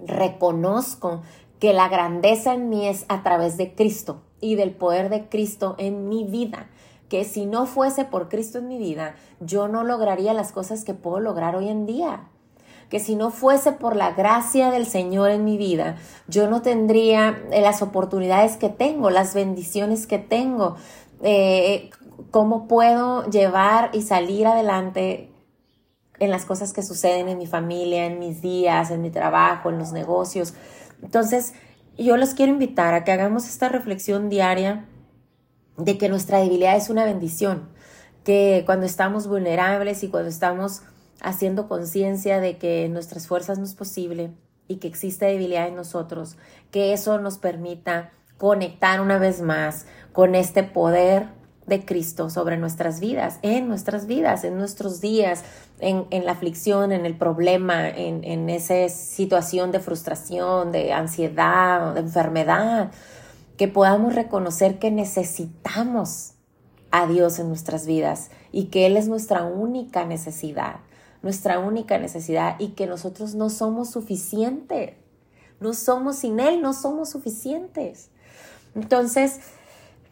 reconozco 0.06 1.22
que 1.58 1.72
la 1.72 1.88
grandeza 1.88 2.54
en 2.54 2.68
mí 2.68 2.88
es 2.88 3.04
a 3.08 3.22
través 3.22 3.56
de 3.56 3.74
Cristo 3.74 4.22
y 4.40 4.54
del 4.54 4.72
poder 4.72 5.10
de 5.10 5.28
Cristo 5.28 5.74
en 5.78 6.08
mi 6.08 6.24
vida, 6.24 6.68
que 7.08 7.24
si 7.24 7.44
no 7.44 7.66
fuese 7.66 8.04
por 8.04 8.28
Cristo 8.28 8.58
en 8.58 8.68
mi 8.68 8.78
vida, 8.78 9.14
yo 9.40 9.68
no 9.68 9.84
lograría 9.84 10.32
las 10.32 10.52
cosas 10.52 10.84
que 10.84 10.94
puedo 10.94 11.20
lograr 11.20 11.56
hoy 11.56 11.68
en 11.68 11.84
día. 11.84 12.28
Que 12.88 12.98
si 12.98 13.14
no 13.14 13.30
fuese 13.30 13.70
por 13.70 13.94
la 13.94 14.12
gracia 14.12 14.70
del 14.70 14.84
Señor 14.84 15.30
en 15.30 15.44
mi 15.44 15.56
vida, 15.56 15.96
yo 16.26 16.50
no 16.50 16.60
tendría 16.60 17.38
las 17.50 17.82
oportunidades 17.82 18.56
que 18.56 18.68
tengo, 18.68 19.10
las 19.10 19.32
bendiciones 19.32 20.08
que 20.08 20.18
tengo, 20.18 20.74
eh, 21.22 21.90
cómo 22.30 22.66
puedo 22.68 23.28
llevar 23.30 23.90
y 23.92 24.02
salir 24.02 24.46
adelante 24.46 25.30
en 26.18 26.30
las 26.30 26.44
cosas 26.44 26.72
que 26.72 26.82
suceden 26.82 27.28
en 27.28 27.38
mi 27.38 27.46
familia, 27.46 28.06
en 28.06 28.18
mis 28.18 28.42
días, 28.42 28.90
en 28.90 29.02
mi 29.02 29.10
trabajo, 29.10 29.70
en 29.70 29.78
los 29.78 29.92
negocios. 29.92 30.54
Entonces, 31.02 31.54
yo 31.98 32.16
los 32.16 32.34
quiero 32.34 32.52
invitar 32.52 32.94
a 32.94 33.04
que 33.04 33.12
hagamos 33.12 33.48
esta 33.48 33.68
reflexión 33.68 34.28
diaria 34.28 34.86
de 35.76 35.98
que 35.98 36.08
nuestra 36.08 36.38
debilidad 36.38 36.76
es 36.76 36.90
una 36.90 37.04
bendición, 37.04 37.70
que 38.22 38.62
cuando 38.66 38.86
estamos 38.86 39.26
vulnerables 39.26 40.02
y 40.02 40.08
cuando 40.08 40.28
estamos 40.28 40.82
haciendo 41.22 41.68
conciencia 41.68 42.40
de 42.40 42.58
que 42.58 42.88
nuestras 42.88 43.26
fuerzas 43.26 43.58
no 43.58 43.64
es 43.64 43.74
posible 43.74 44.30
y 44.68 44.76
que 44.76 44.88
existe 44.88 45.26
debilidad 45.26 45.68
en 45.68 45.74
nosotros, 45.74 46.36
que 46.70 46.92
eso 46.92 47.18
nos 47.18 47.38
permita 47.38 48.12
conectar 48.40 49.02
una 49.02 49.18
vez 49.18 49.42
más 49.42 49.84
con 50.14 50.34
este 50.34 50.62
poder 50.62 51.28
de 51.66 51.84
Cristo 51.84 52.30
sobre 52.30 52.56
nuestras 52.56 52.98
vidas, 52.98 53.38
en 53.42 53.68
nuestras 53.68 54.06
vidas, 54.06 54.44
en 54.44 54.56
nuestros 54.56 55.02
días, 55.02 55.44
en, 55.78 56.06
la 56.24 56.32
aflicción, 56.32 56.90
en 56.90 57.04
el 57.04 57.14
problema, 57.18 57.86
en, 57.86 58.48
esa 58.48 58.88
situación 58.88 59.72
de 59.72 59.80
frustración, 59.80 60.72
de 60.72 60.94
ansiedad, 60.94 61.92
de 61.92 62.00
enfermedad, 62.00 62.90
que 63.58 63.68
podamos 63.68 64.14
reconocer 64.14 64.78
que 64.78 64.90
necesitamos 64.90 66.32
a 66.90 67.06
Dios 67.06 67.38
en 67.38 67.48
nuestras 67.48 67.86
vidas 67.86 68.30
y 68.52 68.64
que 68.64 68.86
Él 68.86 68.96
es 68.96 69.06
nuestra 69.06 69.44
única 69.44 70.06
necesidad 70.06 70.76
nuestra 71.22 71.58
única 71.58 71.98
necesidad 71.98 72.56
y 72.58 72.68
que 72.68 72.86
nosotros 72.86 73.34
no 73.34 73.50
somos 73.50 73.90
suficientes. 73.90 74.94
No 75.60 75.74
somos 75.74 76.16
sin 76.16 76.40
Él, 76.40 76.62
no 76.62 76.72
somos 76.72 77.10
suficientes. 77.10 78.10
Entonces, 78.74 79.40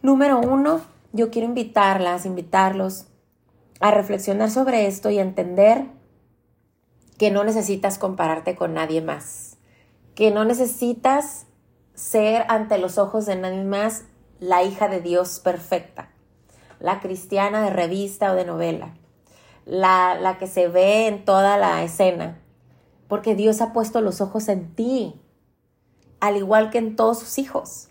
número 0.02 0.38
uno, 0.40 0.80
yo 1.12 1.30
quiero 1.30 1.48
invitarlas, 1.48 2.26
invitarlos 2.26 3.06
a 3.80 3.90
reflexionar 3.90 4.50
sobre 4.50 4.86
esto 4.86 5.10
y 5.10 5.18
a 5.18 5.22
entender 5.22 5.86
que 7.18 7.30
no 7.30 7.44
necesitas 7.44 7.98
compararte 7.98 8.54
con 8.54 8.74
nadie 8.74 9.02
más, 9.02 9.56
que 10.14 10.30
no 10.30 10.44
necesitas 10.44 11.46
ser 11.94 12.44
ante 12.48 12.78
los 12.78 12.96
ojos 12.96 13.26
de 13.26 13.36
nadie 13.36 13.64
más 13.64 14.04
la 14.40 14.62
hija 14.62 14.88
de 14.88 15.00
Dios 15.00 15.40
perfecta, 15.40 16.10
la 16.78 17.00
cristiana 17.00 17.62
de 17.62 17.70
revista 17.70 18.32
o 18.32 18.36
de 18.36 18.44
novela, 18.44 18.94
la, 19.64 20.36
que 20.38 20.46
se 20.46 20.68
ve 20.68 21.08
en 21.08 21.24
toda 21.24 21.58
la 21.58 21.82
escena, 21.82 22.38
porque 23.08 23.34
Dios 23.34 23.60
ha 23.60 23.72
puesto 23.72 24.00
los 24.00 24.20
ojos 24.20 24.48
en 24.48 24.74
ti, 24.74 25.20
al 26.20 26.36
igual 26.36 26.70
que 26.70 26.78
en 26.78 26.94
todos 26.94 27.18
sus 27.18 27.38
hijos. 27.38 27.87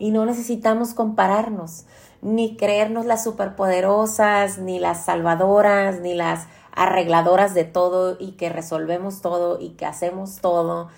Y 0.00 0.10
no 0.10 0.26
necesitamos 0.26 0.94
compararnos, 0.94 1.84
ni 2.20 2.56
creernos 2.56 3.06
las 3.06 3.22
superpoderosas, 3.22 4.58
ni 4.58 4.80
las 4.80 5.04
salvadoras, 5.04 6.00
ni 6.00 6.14
las 6.14 6.48
arregladoras 6.72 7.54
de 7.54 7.64
todo 7.64 8.16
y 8.18 8.32
que 8.32 8.48
resolvemos 8.48 9.20
todo 9.20 9.60
y 9.60 9.70
que 9.70 9.86
hacemos 9.86 10.40
todo. 10.40 10.88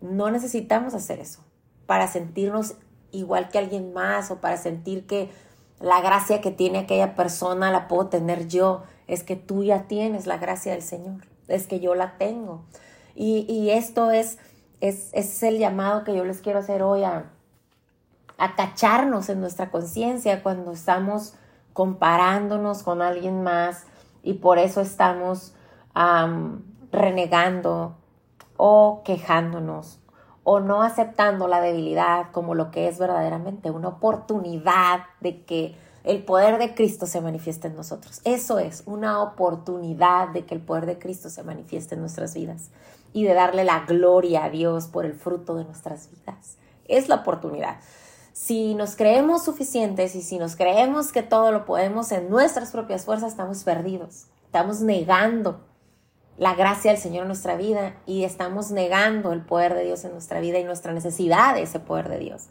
No 0.00 0.30
necesitamos 0.30 0.94
hacer 0.94 1.20
eso 1.20 1.44
para 1.86 2.08
sentirnos 2.08 2.76
igual 3.10 3.50
que 3.50 3.58
alguien 3.58 3.92
más 3.92 4.30
o 4.30 4.40
para 4.40 4.56
sentir 4.56 5.06
que 5.06 5.30
la 5.80 6.00
gracia 6.00 6.40
que 6.40 6.50
tiene 6.50 6.78
aquella 6.78 7.14
persona 7.14 7.70
la 7.70 7.88
puedo 7.88 8.06
tener 8.06 8.48
yo 8.48 8.84
es 9.08 9.24
que 9.24 9.36
tú 9.36 9.64
ya 9.64 9.88
tienes 9.88 10.26
la 10.26 10.38
gracia 10.38 10.72
del 10.72 10.82
Señor, 10.82 11.26
es 11.48 11.66
que 11.66 11.80
yo 11.80 11.94
la 11.94 12.16
tengo. 12.16 12.62
Y, 13.14 13.68
esto 13.70 14.10
es, 14.10 14.38
es, 14.80 15.42
el 15.42 15.58
llamado 15.58 16.02
que 16.02 16.16
yo 16.16 16.24
les 16.24 16.40
quiero 16.40 16.60
hacer 16.60 16.82
hoy 16.82 17.04
a, 17.04 17.30
a 18.42 19.28
en 19.28 19.40
nuestra 19.40 19.70
conciencia 19.70 20.42
cuando 20.42 20.72
estamos 20.72 21.34
comparándonos 21.72 22.82
con 22.82 23.00
alguien 23.00 23.42
más 23.42 23.84
y 24.22 24.34
por 24.34 24.58
eso 24.58 24.80
estamos 24.80 25.54
renegando 26.90 27.96
o 28.56 29.02
quejándonos 29.04 30.00
o 30.44 30.58
no 30.58 30.82
aceptando 30.82 31.46
la 31.46 31.60
debilidad 31.60 32.32
como 32.32 32.56
lo 32.56 32.72
que 32.72 32.88
es 32.88 32.98
verdaderamente 32.98 33.70
una 33.70 33.88
oportunidad 33.88 35.04
de 35.20 35.44
que 35.44 35.76
el 36.02 36.24
poder 36.24 36.58
de 36.58 36.74
Cristo 36.74 37.06
se 37.06 37.20
manifiesta 37.20 37.68
en 37.68 37.76
nosotros. 37.76 38.20
Eso 38.24 38.58
es 38.58 38.82
una 38.86 39.22
oportunidad 39.22 40.30
de 40.30 40.44
que 40.44 40.56
el 40.56 40.60
poder 40.60 40.86
de 40.86 40.98
Cristo 40.98 41.30
se 41.30 41.44
manifieste 41.44 41.94
en 41.94 42.00
nuestras 42.00 42.34
vidas 42.34 42.70
y 43.12 43.22
de 43.22 43.34
darle 43.34 43.62
la 43.62 43.84
gloria 43.86 44.44
a 44.44 44.50
Dios 44.50 44.88
por 44.88 45.04
el 45.04 45.14
fruto 45.14 45.54
de 45.54 45.64
nuestras 45.64 46.10
vidas. 46.10 46.56
Es 46.86 47.08
la 47.08 47.16
oportunidad. 47.16 47.76
Si 48.32 48.74
nos 48.74 48.96
creemos 48.96 49.44
suficientes 49.44 50.14
y 50.14 50.22
si 50.22 50.38
nos 50.38 50.56
creemos 50.56 51.12
que 51.12 51.22
todo 51.22 51.52
lo 51.52 51.66
podemos 51.66 52.12
en 52.12 52.30
nuestras 52.30 52.70
propias 52.70 53.04
fuerzas, 53.04 53.32
estamos 53.32 53.62
perdidos. 53.62 54.26
Estamos 54.46 54.80
negando 54.80 55.60
la 56.38 56.54
gracia 56.54 56.92
del 56.92 57.00
Señor 57.00 57.22
en 57.22 57.28
nuestra 57.28 57.56
vida 57.56 57.94
y 58.06 58.24
estamos 58.24 58.70
negando 58.70 59.32
el 59.32 59.42
poder 59.42 59.74
de 59.74 59.84
Dios 59.84 60.04
en 60.04 60.12
nuestra 60.12 60.40
vida 60.40 60.58
y 60.58 60.64
nuestra 60.64 60.94
necesidad 60.94 61.54
de 61.54 61.62
ese 61.62 61.78
poder 61.78 62.08
de 62.08 62.18
Dios. 62.18 62.46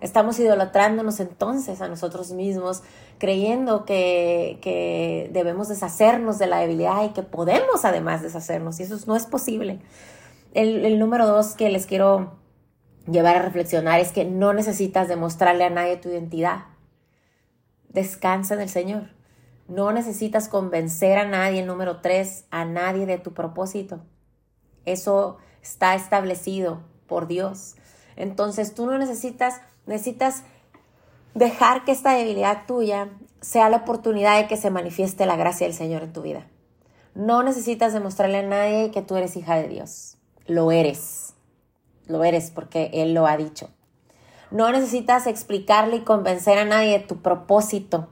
Estamos 0.00 0.38
idolatrándonos 0.38 1.18
entonces 1.20 1.80
a 1.80 1.88
nosotros 1.88 2.32
mismos, 2.32 2.82
creyendo 3.18 3.86
que, 3.86 5.30
debemos 5.32 5.68
deshacernos 5.68 6.38
de 6.38 6.46
la 6.46 6.58
debilidad 6.58 7.02
y 7.04 7.14
que 7.14 7.22
podemos 7.22 7.86
además 7.86 8.20
deshacernos, 8.20 8.78
y 8.80 8.82
eso 8.82 8.98
no 9.06 9.16
es 9.16 9.24
posible. 9.24 9.80
El, 10.52 10.84
el 10.84 10.98
número 10.98 11.26
dos 11.26 11.54
que 11.54 11.70
les 11.70 11.86
quiero 11.86 12.43
llevar 13.06 13.36
a 13.36 13.42
reflexionar 13.42 14.00
es 14.00 14.12
que 14.12 14.24
no 14.24 14.52
necesitas 14.52 15.08
demostrarle 15.08 15.64
a 15.64 15.70
nadie 15.70 15.96
tu 15.96 16.08
identidad. 16.08 16.64
Descansa 17.88 18.54
en 18.54 18.60
el 18.60 18.68
Señor. 18.68 19.10
No 19.68 19.92
necesitas 19.92 20.48
convencer 20.48 21.18
a 21.18 21.26
nadie, 21.26 21.64
número 21.64 22.00
tres, 22.00 22.44
a 22.50 22.64
nadie 22.64 23.06
de 23.06 23.18
tu 23.18 23.32
propósito. 23.32 24.00
Eso 24.84 25.38
está 25.62 25.94
establecido 25.94 26.82
por 27.06 27.26
Dios. 27.26 27.76
Entonces 28.16 28.74
tú 28.74 28.86
no 28.86 28.98
necesitas 28.98 29.60
Necesitas 29.86 30.44
dejar 31.34 31.84
que 31.84 31.92
esta 31.92 32.12
debilidad 32.12 32.66
tuya 32.66 33.10
sea 33.40 33.68
la 33.68 33.78
oportunidad 33.78 34.40
de 34.40 34.48
que 34.48 34.56
se 34.56 34.70
manifieste 34.70 35.26
la 35.26 35.36
gracia 35.36 35.66
del 35.66 35.76
Señor 35.76 36.02
en 36.02 36.12
tu 36.12 36.22
vida. 36.22 36.46
No 37.14 37.42
necesitas 37.42 37.92
demostrarle 37.92 38.38
a 38.38 38.42
nadie 38.42 38.90
que 38.90 39.02
tú 39.02 39.16
eres 39.16 39.36
hija 39.36 39.56
de 39.56 39.68
Dios. 39.68 40.16
Lo 40.46 40.72
eres. 40.72 41.23
Lo 42.06 42.24
eres 42.24 42.50
porque 42.50 42.90
Él 42.92 43.14
lo 43.14 43.26
ha 43.26 43.36
dicho. 43.36 43.70
No 44.50 44.70
necesitas 44.70 45.26
explicarle 45.26 45.96
y 45.96 46.00
convencer 46.00 46.58
a 46.58 46.64
nadie 46.64 46.98
de 46.98 47.04
tu 47.04 47.22
propósito 47.22 48.08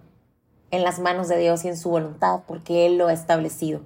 en 0.70 0.82
las 0.82 0.99
manos 0.99 1.28
de 1.28 1.38
Dios 1.38 1.64
y 1.64 1.68
en 1.68 1.76
su 1.76 1.90
voluntad 1.90 2.40
porque 2.46 2.87
Él 2.87 2.99
lo 2.99 3.08
ha 3.08 3.12
establecido. 3.12 3.80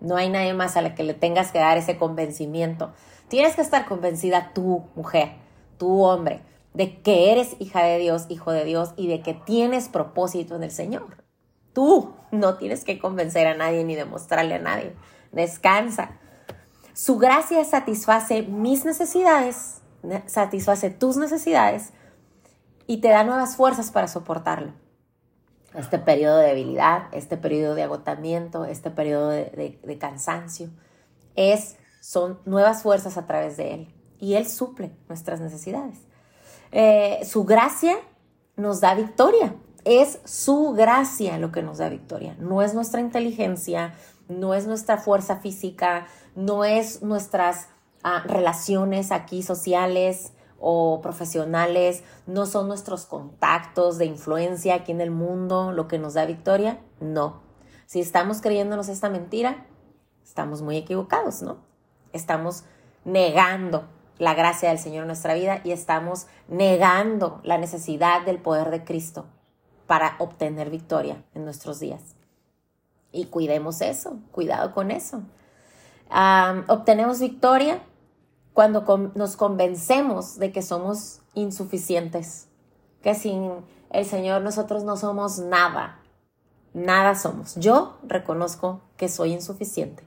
No 0.00 0.16
hay 0.16 0.28
nadie 0.28 0.52
más 0.52 0.76
a 0.76 0.82
la 0.82 0.94
que 0.94 1.04
le 1.04 1.14
tengas 1.14 1.52
que 1.52 1.58
dar 1.58 1.78
ese 1.78 1.96
convencimiento. 1.96 2.92
Tienes 3.28 3.54
que 3.54 3.62
estar 3.62 3.86
convencida 3.86 4.50
tú, 4.52 4.84
mujer, 4.94 5.32
tú, 5.78 6.02
hombre, 6.02 6.42
de 6.74 7.00
que 7.00 7.32
eres 7.32 7.56
hija 7.58 7.82
de 7.82 7.98
Dios, 7.98 8.26
hijo 8.28 8.52
de 8.52 8.64
Dios 8.64 8.94
y 8.96 9.08
de 9.08 9.20
que 9.20 9.34
tienes 9.34 9.88
propósito 9.88 10.56
en 10.56 10.64
el 10.64 10.70
Señor. 10.70 11.22
Tú 11.72 12.14
no 12.30 12.56
tienes 12.56 12.84
que 12.84 12.98
convencer 12.98 13.46
a 13.46 13.54
nadie 13.54 13.84
ni 13.84 13.94
demostrarle 13.94 14.54
a 14.54 14.58
nadie. 14.58 14.94
Descansa. 15.32 16.18
Su 16.94 17.18
gracia 17.18 17.64
satisface 17.64 18.42
mis 18.42 18.84
necesidades, 18.84 19.80
satisface 20.26 20.90
tus 20.90 21.16
necesidades 21.16 21.92
y 22.86 22.98
te 22.98 23.08
da 23.08 23.24
nuevas 23.24 23.56
fuerzas 23.56 23.90
para 23.90 24.08
soportarlo. 24.08 24.72
Este 25.74 25.98
periodo 25.98 26.38
de 26.38 26.48
debilidad, 26.48 27.04
este 27.12 27.38
periodo 27.38 27.74
de 27.74 27.84
agotamiento, 27.84 28.66
este 28.66 28.90
periodo 28.90 29.30
de, 29.30 29.98
cansancio, 29.98 30.68
es, 31.34 31.76
son 32.00 32.40
nuevas 32.44 32.82
fuerzas 32.82 33.16
a 33.16 33.26
través 33.26 33.56
de 33.56 33.74
Él. 33.74 33.94
Y 34.18 34.34
Él 34.34 34.46
suple 34.46 34.92
nuestras 35.08 35.40
necesidades. 35.40 35.96
Eh, 36.72 37.20
su 37.24 37.44
gracia 37.44 37.96
nos 38.56 38.80
da 38.82 38.94
victoria. 38.94 39.54
Es 39.84 40.20
su 40.24 40.72
gracia 40.72 41.38
lo 41.38 41.50
que 41.50 41.62
nos 41.62 41.78
da 41.78 41.88
victoria. 41.88 42.36
No 42.38 42.60
es 42.60 42.74
nuestra 42.74 43.00
inteligencia, 43.00 43.94
no 44.38 44.54
es 44.54 44.66
nuestra 44.66 44.98
fuerza 44.98 45.36
física, 45.36 46.06
no 46.34 46.64
es 46.64 47.02
nuestras 47.02 47.68
ah, 48.02 48.22
relaciones 48.26 49.12
aquí 49.12 49.42
sociales 49.42 50.32
o 50.58 51.00
profesionales, 51.02 52.04
no 52.26 52.46
son 52.46 52.68
nuestros 52.68 53.04
contactos 53.06 53.98
de 53.98 54.06
influencia 54.06 54.76
aquí 54.76 54.92
en 54.92 55.00
el 55.00 55.10
mundo 55.10 55.72
lo 55.72 55.88
que 55.88 55.98
nos 55.98 56.14
da 56.14 56.24
victoria, 56.24 56.80
no. 57.00 57.42
Si 57.86 58.00
estamos 58.00 58.40
creyéndonos 58.40 58.88
esta 58.88 59.10
mentira, 59.10 59.66
estamos 60.24 60.62
muy 60.62 60.76
equivocados, 60.76 61.42
¿no? 61.42 61.58
Estamos 62.12 62.64
negando 63.04 63.88
la 64.18 64.34
gracia 64.34 64.68
del 64.68 64.78
Señor 64.78 65.02
en 65.02 65.08
nuestra 65.08 65.34
vida 65.34 65.60
y 65.64 65.72
estamos 65.72 66.26
negando 66.46 67.40
la 67.42 67.58
necesidad 67.58 68.24
del 68.24 68.38
poder 68.38 68.70
de 68.70 68.84
Cristo 68.84 69.26
para 69.86 70.14
obtener 70.20 70.70
victoria 70.70 71.24
en 71.34 71.44
nuestros 71.44 71.80
días. 71.80 72.14
Y 73.12 73.26
cuidemos 73.26 73.80
eso, 73.80 74.18
cuidado 74.32 74.72
con 74.72 74.90
eso. 74.90 75.22
obtenemos 76.68 77.20
victoria 77.20 77.82
cuando 78.52 78.84
nos 79.14 79.36
convencemos 79.36 80.38
de 80.38 80.52
que 80.52 80.62
somos 80.62 81.20
insuficientes, 81.34 82.48
que 83.02 83.14
sin 83.14 83.52
el 83.90 84.06
Señor 84.06 84.42
nosotros 84.42 84.84
no 84.84 84.96
somos 84.96 85.38
nada, 85.38 86.00
nada 86.74 87.14
somos. 87.14 87.54
Yo 87.56 87.98
reconozco 88.02 88.80
que 88.96 89.08
soy 89.08 89.32
insuficiente, 89.32 90.04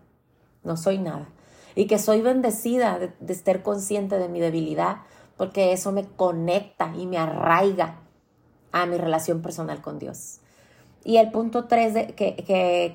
no 0.63 0.77
soy 0.77 0.97
nada 0.99 1.29
y 1.75 1.87
que 1.87 1.99
soy 1.99 2.21
bendecida 2.21 2.97
de, 2.99 3.13
estar 3.27 3.61
consciente 3.61 4.17
de 4.17 4.29
mi 4.29 4.39
debilidad, 4.39 4.97
porque 5.37 5.73
eso 5.73 5.91
me 5.91 6.05
conecta 6.05 6.93
y 6.95 7.05
me 7.05 7.17
arraiga 7.17 7.99
a 8.71 8.85
mi 8.85 8.97
relación 8.97 9.41
personal 9.41 9.81
con 9.81 9.99
Dios. 9.99 10.39
Y 11.05 11.17
el 11.17 11.29
punto 11.31 11.65
tres 11.65 11.93
de, 11.93 12.07
que, 12.07 12.35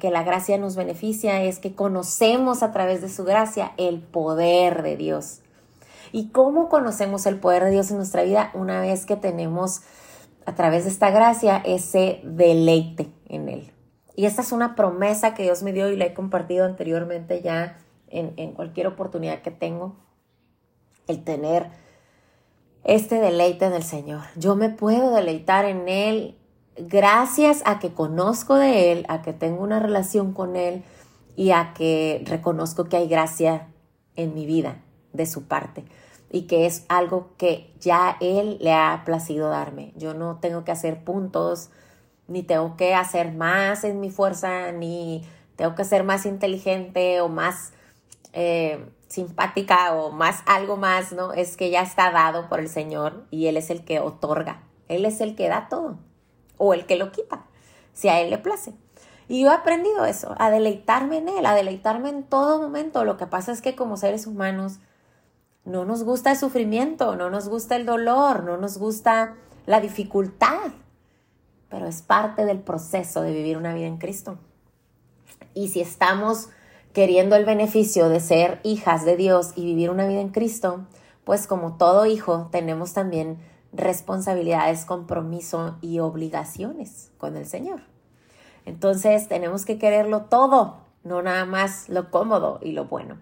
que, 0.00 0.10
la 0.10 0.24
gracia 0.24 0.58
nos 0.58 0.74
beneficia 0.74 1.44
es 1.44 1.60
que 1.60 1.76
conocemos 1.76 2.64
a 2.64 2.72
través 2.72 3.00
de 3.02 3.08
su 3.08 3.22
gracia 3.24 3.72
el 3.76 4.00
poder 4.00 4.82
de 4.82 4.96
Dios. 4.96 5.42
¿Y 6.10 6.30
cómo 6.30 6.68
conocemos 6.68 7.24
el 7.26 7.38
poder 7.38 7.62
de 7.62 7.70
Dios 7.70 7.92
en 7.92 7.98
nuestra 7.98 8.24
vida? 8.24 8.50
Una 8.52 8.80
vez 8.80 9.06
que 9.06 9.14
tenemos 9.14 9.82
a 10.44 10.56
través 10.56 10.84
de 10.84 10.90
esta 10.90 11.10
gracia 11.10 11.62
ese 11.64 12.20
deleite 12.24 13.12
en 13.28 13.48
Él. 13.48 13.72
Y 14.16 14.26
esta 14.26 14.42
es 14.42 14.50
una 14.50 14.74
promesa 14.74 15.32
que 15.32 15.44
Dios 15.44 15.62
me 15.62 15.72
dio 15.72 15.88
y 15.88 15.96
la 15.96 16.06
he 16.06 16.12
compartido 16.12 16.64
anteriormente 16.64 17.42
ya 17.42 17.78
en, 18.08 18.52
cualquier 18.54 18.88
oportunidad 18.88 19.42
que 19.42 19.52
tengo, 19.52 19.94
el 21.06 21.22
tener 21.22 21.68
este 22.82 23.20
deleite 23.20 23.66
en 23.66 23.72
el 23.72 23.84
Señor. 23.84 24.22
Yo 24.34 24.56
me 24.56 24.68
puedo 24.68 25.14
deleitar 25.14 25.64
en 25.64 25.88
Él 25.88 26.39
gracias 26.88 27.62
a 27.64 27.78
que 27.78 27.92
conozco 27.92 28.54
de 28.56 28.92
Él, 28.92 29.06
a 29.08 29.22
que 29.22 29.32
tengo 29.32 29.62
una 29.62 29.80
relación 29.80 30.32
con 30.32 30.56
Él 30.56 30.82
y 31.37 31.50
a 31.50 31.72
que 31.75 32.22
reconozco 32.26 32.84
que 32.84 32.96
hay 32.96 33.08
gracia 33.08 33.68
en 34.16 34.34
mi 34.34 34.46
vida 34.46 34.82
de 35.12 35.26
su 35.26 35.44
parte 35.44 35.84
y 36.30 36.42
que 36.42 36.66
es 36.66 36.84
algo 36.88 37.30
que 37.37 37.72
ya 37.80 38.16
Él 38.20 38.58
le 38.60 38.72
ha 38.72 39.02
placido 39.04 39.49
darme. 39.49 39.92
Yo 39.96 40.14
no 40.14 40.38
tengo 40.40 40.64
que 40.64 40.72
hacer 40.72 41.02
puntos, 41.04 41.70
ni 42.28 42.42
tengo 42.42 42.76
que 42.76 42.94
hacer 42.94 43.32
más 43.32 43.84
en 43.84 44.00
mi 44.00 44.10
fuerza, 44.10 44.72
ni 44.72 45.25
tengo 45.56 45.75
que 45.75 45.84
ser 45.84 46.04
más 46.04 46.26
inteligente 46.26 47.20
o 47.20 47.28
más 47.28 47.72
eh, 48.32 48.84
simpática 49.08 49.94
o 49.94 50.12
más 50.12 50.42
algo 50.46 50.76
más, 50.76 51.12
¿no? 51.12 51.32
Es 51.32 51.56
que 51.56 51.70
ya 51.70 51.82
está 51.82 52.12
dado 52.12 52.49
por 52.49 52.60
el 52.60 52.68
Señor 52.68 53.26
y 53.30 53.46
Él 53.46 53.56
es 53.56 53.70
el 53.70 53.84
que 53.84 53.99
otorga, 53.99 54.62
Él 54.88 55.04
es 55.04 55.20
el 55.20 55.34
que 55.34 55.49
da 55.49 55.68
todo 55.68 55.99
o 56.60 56.74
el 56.74 56.84
que 56.84 56.96
lo 56.96 57.10
quita, 57.10 57.46
si 57.94 58.08
a 58.08 58.20
Él 58.20 58.28
le 58.28 58.38
place. 58.38 58.74
Y 59.28 59.42
yo 59.42 59.50
he 59.50 59.54
aprendido 59.54 60.04
eso, 60.04 60.34
a 60.38 60.50
deleitarme 60.50 61.16
en 61.16 61.28
Él, 61.28 61.46
a 61.46 61.54
deleitarme 61.54 62.10
en 62.10 62.22
todo 62.22 62.60
momento. 62.60 63.04
Lo 63.04 63.16
que 63.16 63.26
pasa 63.26 63.50
es 63.50 63.62
que 63.62 63.74
como 63.74 63.96
seres 63.96 64.26
humanos 64.26 64.78
no 65.64 65.86
nos 65.86 66.04
gusta 66.04 66.32
el 66.32 66.36
sufrimiento, 66.36 67.16
no 67.16 67.30
nos 67.30 67.48
gusta 67.48 67.76
el 67.76 67.86
dolor, 67.86 68.44
no 68.44 68.58
nos 68.58 68.76
gusta 68.76 69.36
la 69.64 69.80
dificultad, 69.80 70.72
pero 71.70 71.86
es 71.86 72.02
parte 72.02 72.44
del 72.44 72.58
proceso 72.58 73.22
de 73.22 73.32
vivir 73.32 73.56
una 73.56 73.72
vida 73.72 73.86
en 73.86 73.96
Cristo. 73.96 74.36
Y 75.54 75.68
si 75.68 75.80
estamos 75.80 76.49
queriendo 76.92 77.36
el 77.36 77.46
beneficio 77.46 78.10
de 78.10 78.20
ser 78.20 78.60
hijas 78.64 79.06
de 79.06 79.16
Dios 79.16 79.52
y 79.56 79.64
vivir 79.64 79.88
una 79.88 80.06
vida 80.06 80.20
en 80.20 80.30
Cristo, 80.30 80.86
pues 81.25 81.46
como 81.46 81.78
todo 81.78 82.04
hijo 82.04 82.49
tenemos 82.50 82.92
también 82.92 83.38
responsabilidades, 83.73 84.85
compromiso 84.85 85.78
y 85.80 86.00
obligaciones 86.00 87.11
con 87.19 87.37
el 87.37 87.47
Señor. 87.47 87.83
Entonces 88.65 89.28
tenemos 89.28 89.65
que 89.65 89.78
quererlo 89.78 90.23
todo, 90.23 90.78
no 91.04 91.23
nada 91.23 91.45
más 91.45 91.89
lo 91.89 92.11
cómodo 92.11 92.59
y 92.63 92.73
lo 92.73 92.87
bueno. 92.87 93.19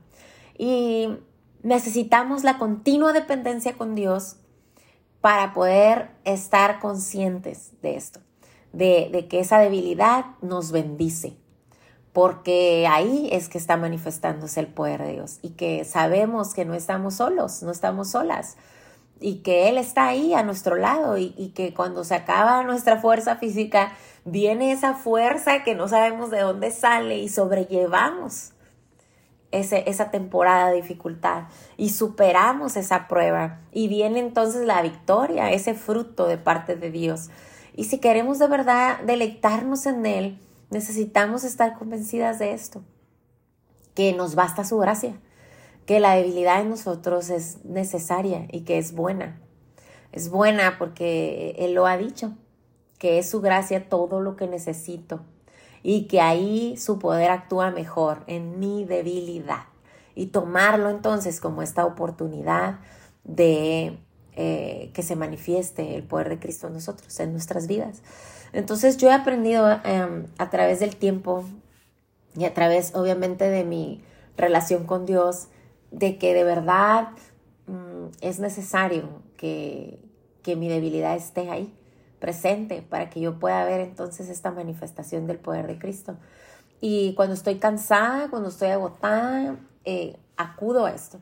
Y 0.56 1.08
necesitamos 1.62 2.44
la 2.44 2.58
continua 2.58 3.12
dependencia 3.12 3.74
con 3.74 3.94
Dios 3.94 4.36
para 5.20 5.52
poder 5.52 6.10
estar 6.24 6.80
conscientes 6.80 7.72
de 7.82 7.96
esto, 7.96 8.20
de, 8.72 9.08
de 9.12 9.28
que 9.28 9.40
esa 9.40 9.58
debilidad 9.58 10.26
nos 10.42 10.72
bendice, 10.72 11.36
porque 12.12 12.86
ahí 12.88 13.28
es 13.32 13.48
que 13.48 13.58
está 13.58 13.76
manifestándose 13.76 14.60
el 14.60 14.68
poder 14.68 15.02
de 15.02 15.12
Dios 15.12 15.38
y 15.42 15.50
que 15.50 15.84
sabemos 15.84 16.54
que 16.54 16.64
no 16.64 16.74
estamos 16.74 17.14
solos, 17.14 17.62
no 17.62 17.70
estamos 17.70 18.10
solas 18.10 18.56
y 19.20 19.42
que 19.42 19.68
Él 19.68 19.78
está 19.78 20.06
ahí 20.06 20.34
a 20.34 20.42
nuestro 20.42 20.76
lado 20.76 21.18
y, 21.18 21.52
que 21.54 21.74
cuando 21.74 22.04
se 22.04 22.14
acaba 22.14 22.62
nuestra 22.62 22.98
fuerza 22.98 23.36
física, 23.36 23.92
viene 24.24 24.72
esa 24.72 24.94
fuerza 24.94 25.64
que 25.64 25.74
no 25.74 25.88
sabemos 25.88 26.30
de 26.30 26.40
dónde 26.40 26.70
sale 26.70 27.18
y 27.18 27.28
sobrellevamos 27.28 28.52
ese, 29.50 29.88
esa 29.88 30.10
temporada 30.10 30.70
de 30.70 30.76
dificultad 30.76 31.44
y 31.76 31.90
superamos 31.90 32.76
esa 32.76 33.08
prueba 33.08 33.60
y 33.72 33.88
viene 33.88 34.20
entonces 34.20 34.66
la 34.66 34.82
victoria, 34.82 35.50
ese 35.50 35.74
fruto 35.74 36.26
de 36.26 36.38
parte 36.38 36.76
de 36.76 36.90
Dios. 36.90 37.30
Y 37.74 37.84
si 37.84 37.98
queremos 37.98 38.38
de 38.38 38.48
verdad 38.48 39.00
deleitarnos 39.04 39.86
en 39.86 40.04
Él, 40.06 40.38
Necesitamos 40.70 41.44
estar 41.44 41.78
convencidas 41.78 42.38
de 42.38 42.52
esto, 42.52 42.82
que 43.94 44.12
nos 44.12 44.34
basta 44.34 44.64
su 44.64 44.76
gracia, 44.76 45.18
que 45.88 46.00
la 46.00 46.16
debilidad 46.16 46.60
en 46.60 46.68
nosotros 46.68 47.30
es 47.30 47.64
necesaria 47.64 48.46
y 48.52 48.60
que 48.60 48.76
es 48.76 48.92
buena. 48.92 49.40
Es 50.12 50.28
buena 50.28 50.76
porque 50.78 51.56
Él 51.58 51.72
lo 51.72 51.86
ha 51.86 51.96
dicho, 51.96 52.34
que 52.98 53.18
es 53.18 53.30
su 53.30 53.40
gracia 53.40 53.88
todo 53.88 54.20
lo 54.20 54.36
que 54.36 54.46
necesito 54.46 55.22
y 55.82 56.06
que 56.06 56.20
ahí 56.20 56.76
su 56.76 56.98
poder 56.98 57.30
actúa 57.30 57.70
mejor 57.70 58.22
en 58.26 58.60
mi 58.60 58.84
debilidad. 58.84 59.62
Y 60.14 60.26
tomarlo 60.26 60.90
entonces 60.90 61.40
como 61.40 61.62
esta 61.62 61.86
oportunidad 61.86 62.80
de 63.24 63.98
eh, 64.36 64.90
que 64.92 65.02
se 65.02 65.16
manifieste 65.16 65.94
el 65.96 66.02
poder 66.02 66.28
de 66.28 66.38
Cristo 66.38 66.66
en 66.66 66.74
nosotros, 66.74 67.18
en 67.18 67.32
nuestras 67.32 67.66
vidas. 67.66 68.02
Entonces 68.52 68.98
yo 68.98 69.08
he 69.08 69.14
aprendido 69.14 69.80
em, 69.84 70.26
a 70.36 70.50
través 70.50 70.80
del 70.80 70.96
tiempo 70.96 71.46
y 72.36 72.44
a 72.44 72.52
través 72.52 72.94
obviamente 72.94 73.48
de 73.48 73.64
mi 73.64 74.02
relación 74.36 74.84
con 74.84 75.06
Dios, 75.06 75.48
de 75.90 76.18
que 76.18 76.34
de 76.34 76.44
verdad 76.44 77.08
mm, 77.66 78.08
es 78.20 78.38
necesario 78.38 79.08
que, 79.36 79.98
que 80.42 80.56
mi 80.56 80.68
debilidad 80.68 81.16
esté 81.16 81.50
ahí, 81.50 81.72
presente, 82.20 82.82
para 82.82 83.10
que 83.10 83.20
yo 83.20 83.38
pueda 83.38 83.64
ver 83.64 83.80
entonces 83.80 84.28
esta 84.28 84.50
manifestación 84.50 85.26
del 85.26 85.38
poder 85.38 85.66
de 85.66 85.78
Cristo. 85.78 86.16
Y 86.80 87.14
cuando 87.14 87.34
estoy 87.34 87.56
cansada, 87.56 88.30
cuando 88.30 88.48
estoy 88.48 88.68
agotada, 88.68 89.56
eh, 89.84 90.16
acudo 90.36 90.86
a 90.86 90.90
esto, 90.90 91.20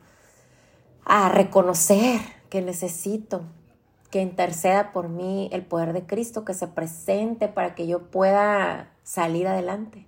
a 1.05 1.29
reconocer 1.29 2.21
que 2.51 2.63
necesito 2.63 3.43
que 4.11 4.21
interceda 4.21 4.93
por 4.93 5.09
mí 5.09 5.49
el 5.53 5.65
poder 5.65 5.93
de 5.93 6.07
Cristo, 6.07 6.45
que 6.45 6.55
se 6.55 6.69
presente 6.69 7.49
para 7.49 7.75
que 7.75 7.87
yo 7.87 8.11
pueda 8.11 8.91
salir 9.03 9.47
adelante 9.47 10.07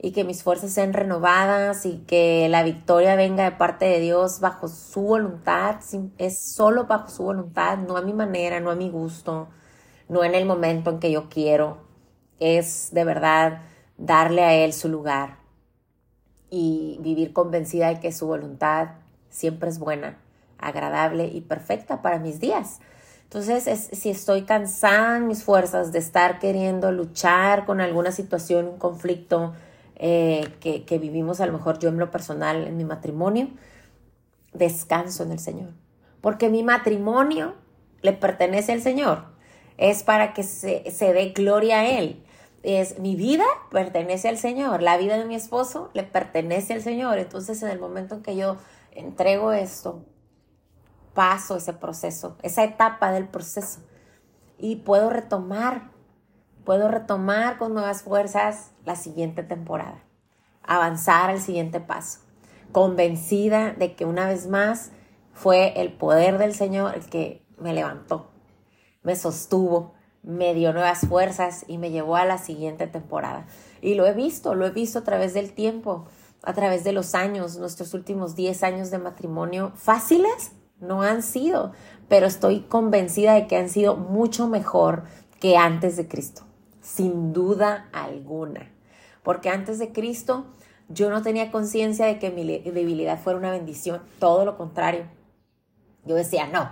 y 0.00 0.12
que 0.12 0.24
mis 0.24 0.42
fuerzas 0.42 0.70
sean 0.70 0.92
renovadas 0.92 1.84
y 1.84 1.98
que 2.06 2.48
la 2.48 2.62
victoria 2.62 3.16
venga 3.16 3.44
de 3.44 3.52
parte 3.52 3.86
de 3.86 4.00
Dios 4.00 4.38
bajo 4.40 4.68
su 4.68 5.02
voluntad, 5.02 5.76
es 6.18 6.38
solo 6.38 6.86
bajo 6.86 7.08
su 7.10 7.24
voluntad, 7.24 7.78
no 7.78 7.96
a 7.96 8.02
mi 8.02 8.12
manera, 8.12 8.60
no 8.60 8.70
a 8.70 8.76
mi 8.76 8.90
gusto, 8.90 9.48
no 10.08 10.22
en 10.22 10.34
el 10.34 10.46
momento 10.46 10.90
en 10.90 11.00
que 11.00 11.10
yo 11.10 11.28
quiero, 11.28 11.78
es 12.38 12.90
de 12.92 13.04
verdad 13.04 13.62
darle 13.96 14.44
a 14.44 14.54
Él 14.54 14.72
su 14.72 14.88
lugar 14.88 15.38
y 16.48 16.98
vivir 17.00 17.32
convencida 17.32 17.88
de 17.88 18.00
que 18.00 18.12
su 18.12 18.26
voluntad 18.26 18.90
siempre 19.28 19.68
es 19.68 19.80
buena, 19.80 20.16
agradable 20.58 21.26
y 21.26 21.40
perfecta 21.40 22.02
para 22.02 22.20
mis 22.20 22.38
días. 22.38 22.78
Entonces, 23.24 23.90
si 23.92 24.08
estoy 24.08 24.42
cansada 24.42 25.18
en 25.18 25.26
mis 25.26 25.44
fuerzas 25.44 25.92
de 25.92 25.98
estar 25.98 26.38
queriendo 26.38 26.92
luchar 26.92 27.66
con 27.66 27.80
alguna 27.80 28.12
situación, 28.12 28.66
un 28.66 28.78
conflicto 28.78 29.52
eh, 29.98 30.48
que, 30.60 30.98
vivimos 30.98 31.40
a 31.40 31.46
lo 31.46 31.52
mejor 31.52 31.78
yo 31.78 31.88
en 31.88 31.98
lo 31.98 32.10
personal, 32.10 32.66
en 32.66 32.76
mi 32.76 32.84
matrimonio, 32.84 33.48
descanso 34.52 35.22
en 35.22 35.32
el 35.32 35.38
Señor. 35.38 35.70
Porque 36.20 36.48
mi 36.48 36.62
matrimonio 36.62 37.54
le 38.02 38.12
pertenece 38.12 38.72
al 38.72 38.82
Señor. 38.82 39.24
Es 39.76 40.02
para 40.02 40.32
que 40.34 40.42
se, 40.42 40.90
se 40.90 41.12
dé 41.12 41.30
gloria 41.30 41.80
a 41.80 41.98
Él. 41.98 42.22
Es 42.62 42.98
mi 42.98 43.14
vida 43.16 43.44
pertenece 43.70 44.28
al 44.28 44.38
Señor. 44.38 44.82
La 44.82 44.96
vida 44.96 45.16
de 45.16 45.24
mi 45.24 45.34
esposo 45.34 45.90
le 45.94 46.02
pertenece 46.02 46.74
al 46.74 46.82
Señor. 46.82 47.18
Entonces, 47.18 47.62
en 47.62 47.68
el 47.68 47.78
momento 47.78 48.16
en 48.16 48.22
que 48.22 48.36
yo 48.36 48.56
entrego 48.92 49.52
esto 49.52 50.04
paso 51.18 51.56
ese 51.56 51.72
proceso, 51.72 52.36
esa 52.44 52.62
etapa 52.62 53.10
del 53.10 53.26
proceso. 53.26 53.80
Y 54.56 54.76
puedo 54.76 55.10
retomar, 55.10 55.90
puedo 56.68 56.88
retomar 56.88 57.56
con 57.56 57.72
nuevas 57.72 58.02
fuerzas 58.02 58.72
la 58.84 58.94
siguiente 58.94 59.42
temporada, 59.42 60.04
avanzar 60.62 61.30
al 61.30 61.40
siguiente 61.40 61.80
paso, 61.80 62.18
convencida 62.72 63.72
de 63.72 63.94
que 63.94 64.04
una 64.04 64.28
vez 64.28 64.48
más 64.48 64.90
fue 65.32 65.80
el 65.80 65.94
poder 65.94 66.36
del 66.36 66.52
Señor 66.54 66.94
el 66.94 67.08
que 67.08 67.42
me 67.56 67.72
levantó, 67.72 68.28
me 69.02 69.16
sostuvo, 69.16 69.94
me 70.22 70.52
dio 70.52 70.74
nuevas 70.74 71.06
fuerzas 71.08 71.64
y 71.68 71.78
me 71.78 71.90
llevó 71.90 72.16
a 72.16 72.26
la 72.26 72.36
siguiente 72.36 72.86
temporada. 72.86 73.46
Y 73.80 73.94
lo 73.94 74.06
he 74.06 74.12
visto, 74.12 74.54
lo 74.54 74.66
he 74.66 74.70
visto 74.70 74.98
a 74.98 75.04
través 75.04 75.32
del 75.32 75.54
tiempo, 75.54 76.04
a 76.42 76.52
través 76.52 76.84
de 76.84 76.92
los 76.92 77.14
años, 77.14 77.56
nuestros 77.56 77.94
últimos 77.94 78.36
10 78.36 78.62
años 78.62 78.90
de 78.90 78.98
matrimonio, 78.98 79.72
fáciles 79.74 80.52
no 80.80 81.00
han 81.00 81.22
sido, 81.22 81.72
pero 82.10 82.26
estoy 82.26 82.60
convencida 82.60 83.32
de 83.32 83.46
que 83.46 83.56
han 83.56 83.70
sido 83.70 83.96
mucho 83.96 84.48
mejor 84.48 85.04
que 85.40 85.56
antes 85.56 85.96
de 85.96 86.08
Cristo, 86.08 86.42
sin 86.88 87.32
duda 87.32 87.88
alguna. 87.92 88.70
Porque 89.22 89.50
antes 89.50 89.78
de 89.78 89.92
Cristo 89.92 90.46
yo 90.88 91.10
no 91.10 91.22
tenía 91.22 91.50
conciencia 91.50 92.06
de 92.06 92.18
que 92.18 92.30
mi 92.30 92.44
debilidad 92.44 93.20
fuera 93.20 93.38
una 93.38 93.50
bendición, 93.50 94.02
todo 94.18 94.44
lo 94.44 94.56
contrario. 94.56 95.04
Yo 96.04 96.14
decía, 96.14 96.46
no, 96.46 96.70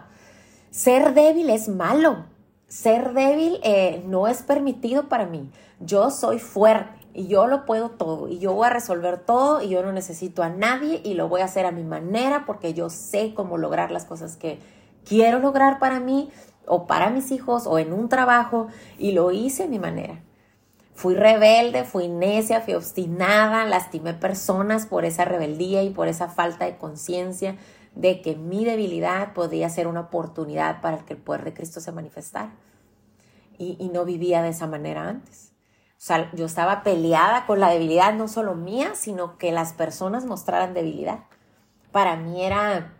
ser 0.70 1.12
débil 1.12 1.50
es 1.50 1.68
malo, 1.68 2.24
ser 2.66 3.12
débil 3.12 3.60
eh, 3.62 4.02
no 4.06 4.26
es 4.26 4.42
permitido 4.42 5.08
para 5.08 5.26
mí. 5.26 5.50
Yo 5.80 6.10
soy 6.10 6.38
fuerte 6.38 7.06
y 7.12 7.26
yo 7.26 7.46
lo 7.46 7.66
puedo 7.66 7.90
todo 7.90 8.28
y 8.28 8.38
yo 8.38 8.54
voy 8.54 8.66
a 8.66 8.70
resolver 8.70 9.18
todo 9.18 9.60
y 9.60 9.68
yo 9.68 9.82
no 9.82 9.92
necesito 9.92 10.42
a 10.42 10.48
nadie 10.48 11.02
y 11.04 11.14
lo 11.14 11.28
voy 11.28 11.42
a 11.42 11.46
hacer 11.46 11.66
a 11.66 11.72
mi 11.72 11.82
manera 11.82 12.44
porque 12.46 12.72
yo 12.72 12.88
sé 12.88 13.34
cómo 13.34 13.58
lograr 13.58 13.90
las 13.90 14.06
cosas 14.06 14.36
que 14.36 14.58
quiero 15.04 15.38
lograr 15.38 15.78
para 15.78 16.00
mí 16.00 16.30
o 16.66 16.86
para 16.86 17.10
mis 17.10 17.30
hijos 17.30 17.66
o 17.66 17.78
en 17.78 17.92
un 17.92 18.08
trabajo 18.08 18.68
y 18.98 19.12
lo 19.12 19.32
hice 19.32 19.64
a 19.64 19.68
mi 19.68 19.78
manera. 19.78 20.20
Fui 20.94 21.14
rebelde, 21.14 21.84
fui 21.84 22.08
necia, 22.08 22.62
fui 22.62 22.74
obstinada, 22.74 23.66
lastimé 23.66 24.14
personas 24.14 24.86
por 24.86 25.04
esa 25.04 25.26
rebeldía 25.26 25.82
y 25.82 25.90
por 25.90 26.08
esa 26.08 26.28
falta 26.28 26.64
de 26.64 26.78
conciencia 26.78 27.56
de 27.94 28.22
que 28.22 28.34
mi 28.34 28.64
debilidad 28.64 29.34
podía 29.34 29.68
ser 29.68 29.88
una 29.88 30.00
oportunidad 30.00 30.80
para 30.80 30.98
que 31.04 31.14
el 31.14 31.20
poder 31.20 31.44
de 31.44 31.54
Cristo 31.54 31.80
se 31.80 31.92
manifestara. 31.92 32.54
Y, 33.58 33.76
y 33.78 33.88
no 33.88 34.04
vivía 34.04 34.42
de 34.42 34.50
esa 34.50 34.66
manera 34.66 35.08
antes. 35.08 35.52
O 35.96 36.00
sea, 36.06 36.30
yo 36.34 36.44
estaba 36.44 36.82
peleada 36.82 37.46
con 37.46 37.58
la 37.58 37.70
debilidad 37.70 38.14
no 38.14 38.28
solo 38.28 38.54
mía, 38.54 38.94
sino 38.94 39.38
que 39.38 39.50
las 39.50 39.72
personas 39.72 40.24
mostraran 40.24 40.74
debilidad. 40.74 41.20
Para 41.90 42.16
mí 42.16 42.44
era, 42.44 42.94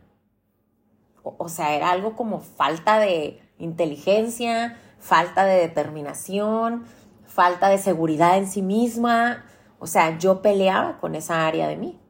o 1.22 1.48
sea, 1.48 1.74
era 1.74 1.90
algo 1.90 2.16
como 2.16 2.40
falta 2.40 2.98
de 2.98 3.45
inteligencia, 3.58 4.78
falta 4.98 5.44
de 5.44 5.60
determinación, 5.60 6.84
falta 7.24 7.68
de 7.68 7.78
seguridad 7.78 8.38
en 8.38 8.48
sí 8.48 8.62
misma. 8.62 9.44
O 9.78 9.86
sea, 9.86 10.18
yo 10.18 10.42
peleaba 10.42 10.98
con 10.98 11.14
esa 11.14 11.46
área 11.46 11.68
de 11.68 11.76
mí. 11.76 12.00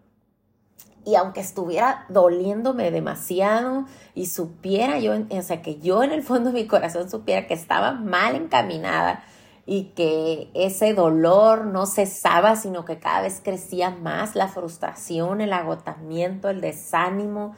Y 1.05 1.15
aunque 1.15 1.41
estuviera 1.41 2.05
doliéndome 2.09 2.91
demasiado 2.91 3.85
y 4.15 4.27
supiera 4.27 4.99
yo, 4.99 5.13
o 5.31 5.43
sea, 5.43 5.63
que 5.63 5.79
yo 5.79 6.03
en 6.03 6.11
el 6.11 6.25
fondo 6.25 6.51
de 6.51 6.63
mi 6.63 6.67
corazón 6.67 7.09
supiera 7.09 7.47
que 7.47 7.55
estaba 7.55 7.93
mal 7.93 8.35
encaminada 8.35 9.23
y 9.67 9.93
que 9.97 10.51
ese 10.55 10.95
dolor 10.95 11.67
no 11.67 11.87
cesaba, 11.87 12.57
sino 12.57 12.85
que 12.85 12.99
cada 12.99 13.23
vez 13.23 13.41
crecía 13.43 13.91
más 13.91 14.35
la 14.35 14.49
frustración, 14.49 15.41
el 15.41 15.53
agotamiento, 15.53 16.49
el 16.49 16.61
desánimo, 16.61 17.57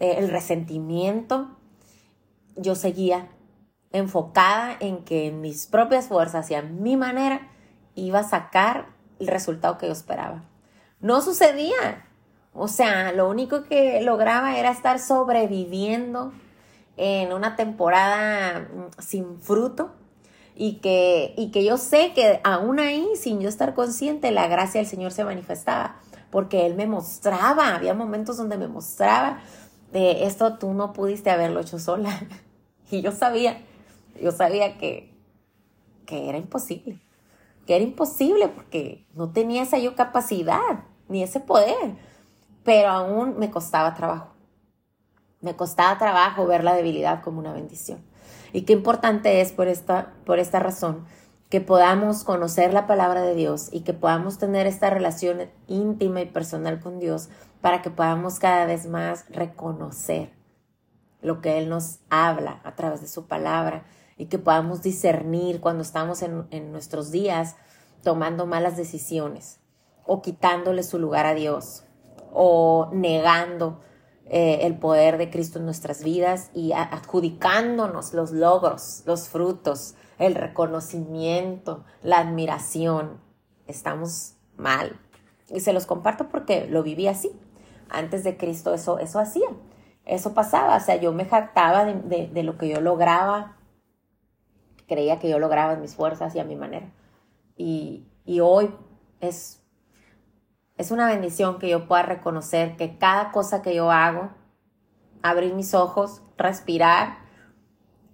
eh, 0.00 0.16
el 0.18 0.30
resentimiento, 0.30 1.48
yo 2.56 2.74
seguía 2.74 3.28
enfocada 3.92 4.76
en 4.80 5.04
que 5.04 5.32
mis 5.32 5.66
propias 5.66 6.06
fuerzas 6.06 6.50
y 6.50 6.54
a 6.54 6.62
mi 6.62 6.96
manera 6.96 7.48
iba 7.94 8.20
a 8.20 8.28
sacar 8.28 8.86
el 9.18 9.26
resultado 9.26 9.78
que 9.78 9.86
yo 9.86 9.92
esperaba. 9.92 10.44
No 11.00 11.20
sucedía, 11.20 12.06
o 12.52 12.68
sea, 12.68 13.12
lo 13.12 13.28
único 13.28 13.64
que 13.64 14.00
lograba 14.02 14.58
era 14.58 14.70
estar 14.70 14.98
sobreviviendo 14.98 16.32
en 16.96 17.32
una 17.32 17.56
temporada 17.56 18.60
mm, 18.60 19.00
sin 19.00 19.40
fruto 19.40 19.92
y 20.54 20.74
que, 20.74 21.34
y 21.36 21.50
que 21.50 21.64
yo 21.64 21.78
sé 21.78 22.12
que 22.14 22.40
aún 22.44 22.78
ahí, 22.80 23.08
sin 23.16 23.40
yo 23.40 23.48
estar 23.48 23.74
consciente, 23.74 24.30
la 24.30 24.46
gracia 24.46 24.80
del 24.80 24.88
Señor 24.88 25.12
se 25.12 25.24
manifestaba, 25.24 25.96
porque 26.30 26.66
Él 26.66 26.74
me 26.74 26.86
mostraba, 26.86 27.74
había 27.74 27.94
momentos 27.94 28.36
donde 28.36 28.58
me 28.58 28.68
mostraba 28.68 29.40
de 29.92 30.24
esto 30.24 30.58
tú 30.58 30.72
no 30.72 30.92
pudiste 30.92 31.30
haberlo 31.30 31.60
hecho 31.60 31.78
sola. 31.78 32.10
Y 32.92 33.02
yo 33.02 33.12
sabía, 33.12 33.60
yo 34.20 34.32
sabía 34.32 34.76
que, 34.76 35.14
que 36.06 36.28
era 36.28 36.38
imposible, 36.38 36.98
que 37.64 37.76
era 37.76 37.84
imposible 37.84 38.48
porque 38.48 39.06
no 39.14 39.30
tenía 39.30 39.62
esa 39.62 39.78
yo 39.78 39.94
capacidad, 39.94 40.86
ni 41.08 41.22
ese 41.22 41.38
poder 41.38 41.94
pero 42.64 42.88
aún 42.88 43.38
me 43.38 43.50
costaba 43.50 43.94
trabajo. 43.94 44.28
Me 45.40 45.56
costaba 45.56 45.98
trabajo 45.98 46.46
ver 46.46 46.64
la 46.64 46.74
debilidad 46.74 47.22
como 47.22 47.38
una 47.38 47.52
bendición. 47.52 48.04
Y 48.52 48.62
qué 48.62 48.72
importante 48.72 49.40
es 49.40 49.52
por 49.52 49.68
esta, 49.68 50.12
por 50.26 50.38
esta 50.38 50.58
razón 50.58 51.06
que 51.50 51.60
podamos 51.60 52.24
conocer 52.24 52.72
la 52.72 52.86
palabra 52.86 53.22
de 53.22 53.34
Dios 53.34 53.68
y 53.72 53.80
que 53.80 53.92
podamos 53.92 54.38
tener 54.38 54.66
esta 54.66 54.88
relación 54.88 55.50
íntima 55.66 56.20
y 56.20 56.26
personal 56.26 56.80
con 56.80 57.00
Dios 57.00 57.28
para 57.60 57.82
que 57.82 57.90
podamos 57.90 58.38
cada 58.38 58.64
vez 58.66 58.86
más 58.86 59.26
reconocer 59.28 60.32
lo 61.20 61.40
que 61.40 61.58
Él 61.58 61.68
nos 61.68 61.98
habla 62.08 62.60
a 62.64 62.76
través 62.76 63.00
de 63.00 63.08
su 63.08 63.26
palabra 63.26 63.84
y 64.16 64.26
que 64.26 64.38
podamos 64.38 64.80
discernir 64.80 65.60
cuando 65.60 65.82
estamos 65.82 66.22
en, 66.22 66.46
en 66.50 66.70
nuestros 66.72 67.10
días 67.10 67.56
tomando 68.02 68.46
malas 68.46 68.76
decisiones 68.76 69.58
o 70.06 70.22
quitándole 70.22 70.84
su 70.84 70.98
lugar 70.98 71.26
a 71.26 71.34
Dios 71.34 71.84
o 72.32 72.90
negando 72.92 73.80
eh, 74.26 74.60
el 74.62 74.78
poder 74.78 75.18
de 75.18 75.28
Cristo 75.28 75.58
en 75.58 75.64
nuestras 75.64 76.04
vidas 76.04 76.50
y 76.54 76.70
adjudicándonos 76.72 78.14
los 78.14 78.30
logros, 78.30 79.02
los 79.04 79.28
frutos, 79.28 79.96
el 80.20 80.34
reconocimiento, 80.34 81.84
la 82.02 82.18
admiración. 82.18 83.20
Estamos 83.66 84.36
mal. 84.56 85.00
Y 85.48 85.60
se 85.60 85.72
los 85.72 85.86
comparto 85.86 86.28
porque 86.28 86.68
lo 86.68 86.82
viví 86.84 87.08
así. 87.08 87.32
Antes 87.88 88.22
de 88.22 88.36
Cristo 88.36 88.72
eso, 88.74 88.98
eso 88.98 89.18
hacía. 89.18 89.48
Eso 90.04 90.34
pasaba. 90.34 90.76
O 90.76 90.80
sea, 90.80 90.96
yo 90.96 91.12
me 91.12 91.24
jactaba 91.24 91.86
de, 91.86 92.42
lo 92.44 92.58
que 92.58 92.68
yo 92.68 92.80
lograba. 92.80 93.56
Creía 94.86 95.18
que 95.18 95.30
yo 95.30 95.38
lograba 95.38 95.74
mis 95.76 95.94
fuerzas 95.94 96.34
y 96.34 96.38
a 96.38 96.44
mi 96.44 96.54
manera. 96.54 96.92
Y, 97.56 98.06
y 98.24 98.40
hoy 98.40 98.70
es 99.20 99.56
es 100.76 100.90
una 100.90 101.06
bendición 101.06 101.58
que 101.58 101.68
yo 101.68 101.86
pueda 101.86 102.02
reconocer 102.04 102.74
que 102.76 102.96
cada 102.96 103.32
cosa 103.32 103.60
que 103.60 103.74
yo 103.74 103.90
hago, 103.90 104.30
abrir 105.20 105.52
mis 105.52 105.74
ojos, 105.74 106.22
respirar, 106.38 107.18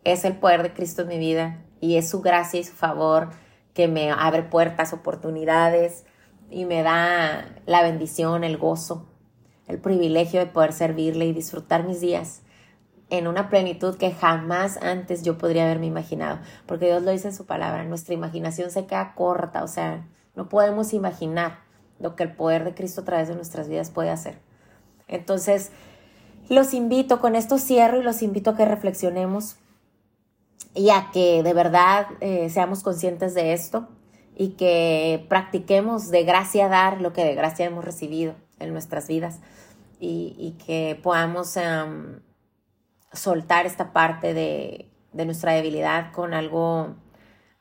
es 0.03 0.25
el 0.25 0.37
poder 0.37 0.65
de 0.65 0.73
Cristo 0.73 1.03
en 1.03 1.09
mi 1.09 1.19
vida 1.19 1.66
y 1.81 1.97
es 1.97 2.09
su 2.09 2.21
gracia 2.21 2.61
y 2.61 2.65
su 2.65 2.75
favor 2.75 3.31
que 3.75 3.89
me 3.89 4.11
abre 4.11 4.43
puertas, 4.43 4.93
oportunidades 4.93 6.05
y 6.51 6.65
me 6.65 6.83
da 6.83 7.47
la 7.67 7.83
bendición, 7.83 8.45
el 8.45 8.57
gozo, 8.57 9.07
el 9.67 9.79
privilegio 9.79 10.41
de 10.41 10.47
poder 10.47 10.73
servirle 10.73 11.27
y 11.27 11.33
disfrutar 11.33 11.85
mis 11.85 12.01
días 12.01 12.43
en 13.11 13.27
una 13.27 13.49
plenitud 13.49 13.97
que 13.97 14.13
jamás 14.13 14.79
antes 14.79 15.23
yo 15.23 15.39
podría 15.39 15.65
haberme 15.65 15.87
imaginado, 15.87 16.41
porque 16.67 16.87
Dios 16.87 17.03
lo 17.03 17.13
dice 17.13 17.29
en 17.29 17.35
su 17.35 17.47
palabra, 17.47 17.85
nuestra 17.85 18.15
imaginación 18.15 18.71
se 18.71 18.87
queda 18.87 19.15
corta, 19.15 19.63
o 19.63 19.69
sea, 19.69 20.07
no 20.35 20.49
podemos 20.49 20.93
imaginar 20.93 21.61
lo 22.01 22.17
que 22.17 22.25
el 22.25 22.33
poder 22.33 22.65
de 22.65 22.75
Cristo 22.75 23.03
a 23.03 23.05
través 23.05 23.29
de 23.29 23.35
nuestras 23.35 23.69
vidas 23.69 23.91
puede 23.91 24.11
hacer. 24.11 24.39
Entonces, 25.09 25.71
los 26.49 26.75
invito, 26.75 27.21
con 27.21 27.37
esto 27.37 27.59
cierro 27.59 28.01
y 28.01 28.03
los 28.03 28.23
invito 28.23 28.51
a 28.51 28.57
que 28.57 28.65
reflexionemos 28.65 29.57
y 30.75 30.91
a 30.91 31.11
que 31.13 31.43
de 31.43 31.55
verdad 31.55 32.07
eh, 32.21 32.51
seamos 32.51 32.83
conscientes 32.83 33.35
de 33.35 33.53
esto 33.53 33.89
y 34.37 34.51
que 34.51 35.25
practiquemos 35.29 36.11
de 36.11 36.25
gracia 36.25 36.69
dar 36.69 37.01
lo 37.01 37.13
que 37.13 37.25
de 37.25 37.35
gracia 37.35 37.67
hemos 37.67 37.85
recibido 37.85 38.35
en 38.59 38.73
nuestras 38.73 39.09
vidas 39.09 39.41
y, 39.99 40.57
que 40.67 41.01
podamos 41.03 41.57
em, 41.57 42.21
soltar 43.13 43.65
esta 43.65 43.93
parte 43.93 44.35
de, 44.35 44.91
nuestra 45.13 45.53
debilidad 45.53 46.13
con 46.13 46.35
algo 46.35 46.95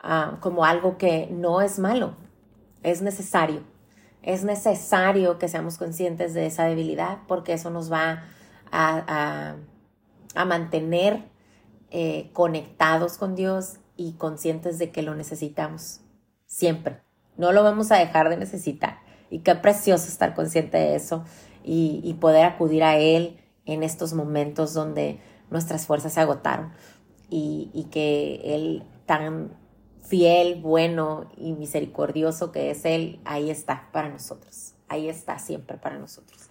ah, 0.01 0.37
como 0.41 0.65
algo 0.65 0.97
que 0.97 1.29
no 1.31 1.61
es 1.61 1.79
malo, 1.79 2.15
es 2.83 3.01
necesario. 3.01 3.63
Es 4.21 4.43
necesario 4.43 5.37
que 5.37 5.47
seamos 5.47 5.77
conscientes 5.77 6.33
de 6.33 6.47
esa 6.47 6.65
debilidad 6.65 7.19
porque 7.27 7.53
eso 7.53 7.69
nos 7.69 7.91
va 7.91 8.23
a, 8.71 9.55
mantener 10.45 11.23
eh, 11.91 12.29
conectados 12.33 13.17
con 13.17 13.35
Dios 13.35 13.75
y 13.97 14.13
conscientes 14.13 14.79
de 14.79 14.91
que 14.91 15.01
lo 15.01 15.15
necesitamos 15.15 16.01
siempre. 16.45 17.01
No 17.37 17.51
lo 17.51 17.63
vamos 17.63 17.91
a 17.91 17.97
dejar 17.97 18.29
de 18.29 18.37
necesitar. 18.37 18.99
Y 19.29 19.39
qué 19.39 19.55
precioso 19.55 20.07
estar 20.07 20.33
consciente 20.35 20.77
de 20.77 20.95
eso 20.95 21.23
y, 21.63 22.01
y 22.03 22.13
poder 22.15 22.45
acudir 22.45 22.83
a 22.83 22.97
Él 22.97 23.39
en 23.65 23.83
estos 23.83 24.13
momentos 24.13 24.73
donde 24.73 25.19
nuestras 25.49 25.85
fuerzas 25.85 26.13
se 26.13 26.21
agotaron 26.21 26.71
y, 27.29 27.71
y 27.73 27.85
que 27.85 28.41
Él 28.55 28.83
tan 29.05 29.51
fiel, 30.01 30.61
bueno 30.61 31.29
y 31.35 31.53
misericordioso 31.53 32.51
que 32.51 32.71
es 32.71 32.85
Él, 32.85 33.19
ahí 33.25 33.49
está 33.49 33.89
para 33.91 34.09
nosotros, 34.09 34.75
ahí 34.87 35.09
está 35.09 35.39
siempre 35.39 35.77
para 35.77 35.97
nosotros. 35.97 36.49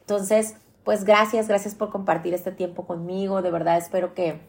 Entonces, 0.00 0.56
pues 0.84 1.04
gracias, 1.04 1.48
gracias 1.48 1.74
por 1.74 1.90
compartir 1.90 2.34
este 2.34 2.52
tiempo 2.52 2.86
conmigo, 2.86 3.42
de 3.42 3.50
verdad 3.50 3.78
espero 3.78 4.14
que, 4.14 4.40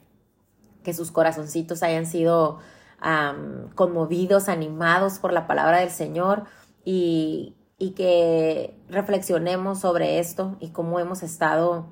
que 0.87 0.93
sus 0.93 1.11
corazoncitos 1.11 1.83
hayan 1.83 2.05
sido 2.05 2.59
conmovidos, 3.75 4.47
animados 4.47 5.19
por 5.19 5.33
la 5.33 5.45
palabra 5.45 5.79
del 5.79 5.89
Señor 5.89 6.45
y, 6.85 7.57
y 7.77 7.89
que 7.91 8.79
reflexionemos 8.87 9.81
sobre 9.81 10.19
esto 10.19 10.55
y 10.61 10.69
cómo 10.69 11.01
hemos 11.01 11.23
estado 11.23 11.87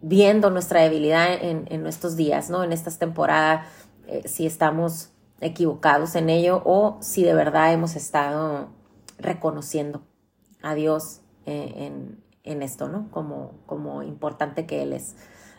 viendo 0.00 0.50
nuestra 0.50 0.80
debilidad 0.80 1.32
en, 1.32 1.68
en, 1.70 1.84
nuestros 1.84 2.16
días, 2.16 2.50
¿no? 2.50 2.64
En 2.64 2.72
estas 2.72 2.98
temporadas, 2.98 3.68
eh, 4.08 4.22
si 4.26 4.44
estamos 4.44 5.10
equivocados 5.40 6.16
en 6.16 6.30
ello 6.30 6.62
o 6.64 6.98
si 7.00 7.22
de 7.22 7.34
verdad 7.34 7.72
hemos 7.72 7.94
estado 7.94 8.70
reconociendo 9.18 10.02
a 10.62 10.74
Dios 10.74 11.20
eh, 11.46 11.74
en, 11.76 12.24
en, 12.42 12.62
esto, 12.62 12.88
¿no? 12.88 13.08
Como, 13.12 13.52
como 13.66 14.02
importante 14.02 14.66
que 14.66 14.82
Él 14.82 14.92
es 14.92 15.14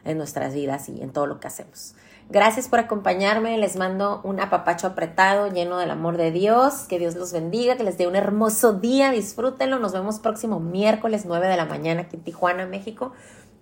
en 0.05 0.17
nuestras 0.17 0.53
vidas 0.53 0.87
y 0.87 1.01
en 1.01 1.11
todo 1.11 1.27
lo 1.27 1.39
que 1.39 1.47
hacemos. 1.47 1.95
Gracias 2.29 2.69
por 2.69 2.79
acompañarme, 2.79 3.57
les 3.59 3.75
mando 3.75 4.21
un 4.23 4.39
apapacho 4.39 4.87
apretado 4.87 5.47
lleno 5.51 5.77
del 5.77 5.91
amor 5.91 6.17
de 6.17 6.31
Dios, 6.31 6.85
que 6.89 6.97
Dios 6.97 7.15
los 7.15 7.31
bendiga, 7.31 7.77
que 7.77 7.83
les 7.83 7.99
dé 7.99 8.07
un 8.07 8.15
hermoso 8.15 8.73
día, 8.73 9.11
disfrútenlo, 9.11 9.77
nos 9.77 9.93
vemos 9.93 10.19
próximo 10.19 10.59
miércoles 10.59 11.25
9 11.27 11.47
de 11.47 11.55
la 11.55 11.65
mañana 11.65 12.01
aquí 12.01 12.15
en 12.15 12.23
Tijuana, 12.23 12.65
México. 12.65 13.13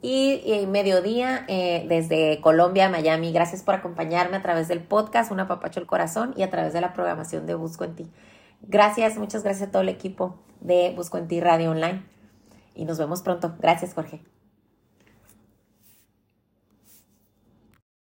Y, 0.06 0.66
mediodía 0.68 1.46
eh, 1.48 1.86
desde 1.88 2.42
Colombia, 2.42 2.90
Miami. 2.90 3.32
Gracias 3.32 3.64
por 3.64 3.74
acompañarme 3.74 4.36
a 4.36 4.42
través 4.42 4.68
del 4.68 4.82
podcast 4.82 5.32
Un 5.32 5.40
Apapacho 5.40 5.80
el 5.80 5.86
Corazón 5.86 6.34
y 6.36 6.44
a 6.44 6.50
través 6.50 6.74
de 6.74 6.82
la 6.82 6.92
programación 6.92 7.46
de 7.46 7.56
Busco 7.56 7.86
en 7.86 7.96
Ti. 7.96 8.12
Gracias, 8.64 9.18
muchas 9.18 9.44
gracias 9.44 9.70
a 9.70 9.72
todo 9.72 9.82
el 9.82 9.88
equipo 9.88 10.36
de 10.60 10.92
Busco 10.94 11.18
en 11.18 11.30
Ti 11.30 11.40
Radio 11.40 11.72
Online. 11.72 12.04
Y 12.76 12.84
nos 12.84 12.98
vemos 12.98 13.22
pronto. 13.22 13.56
Gracias, 13.60 13.94
Jorge. 13.94 14.33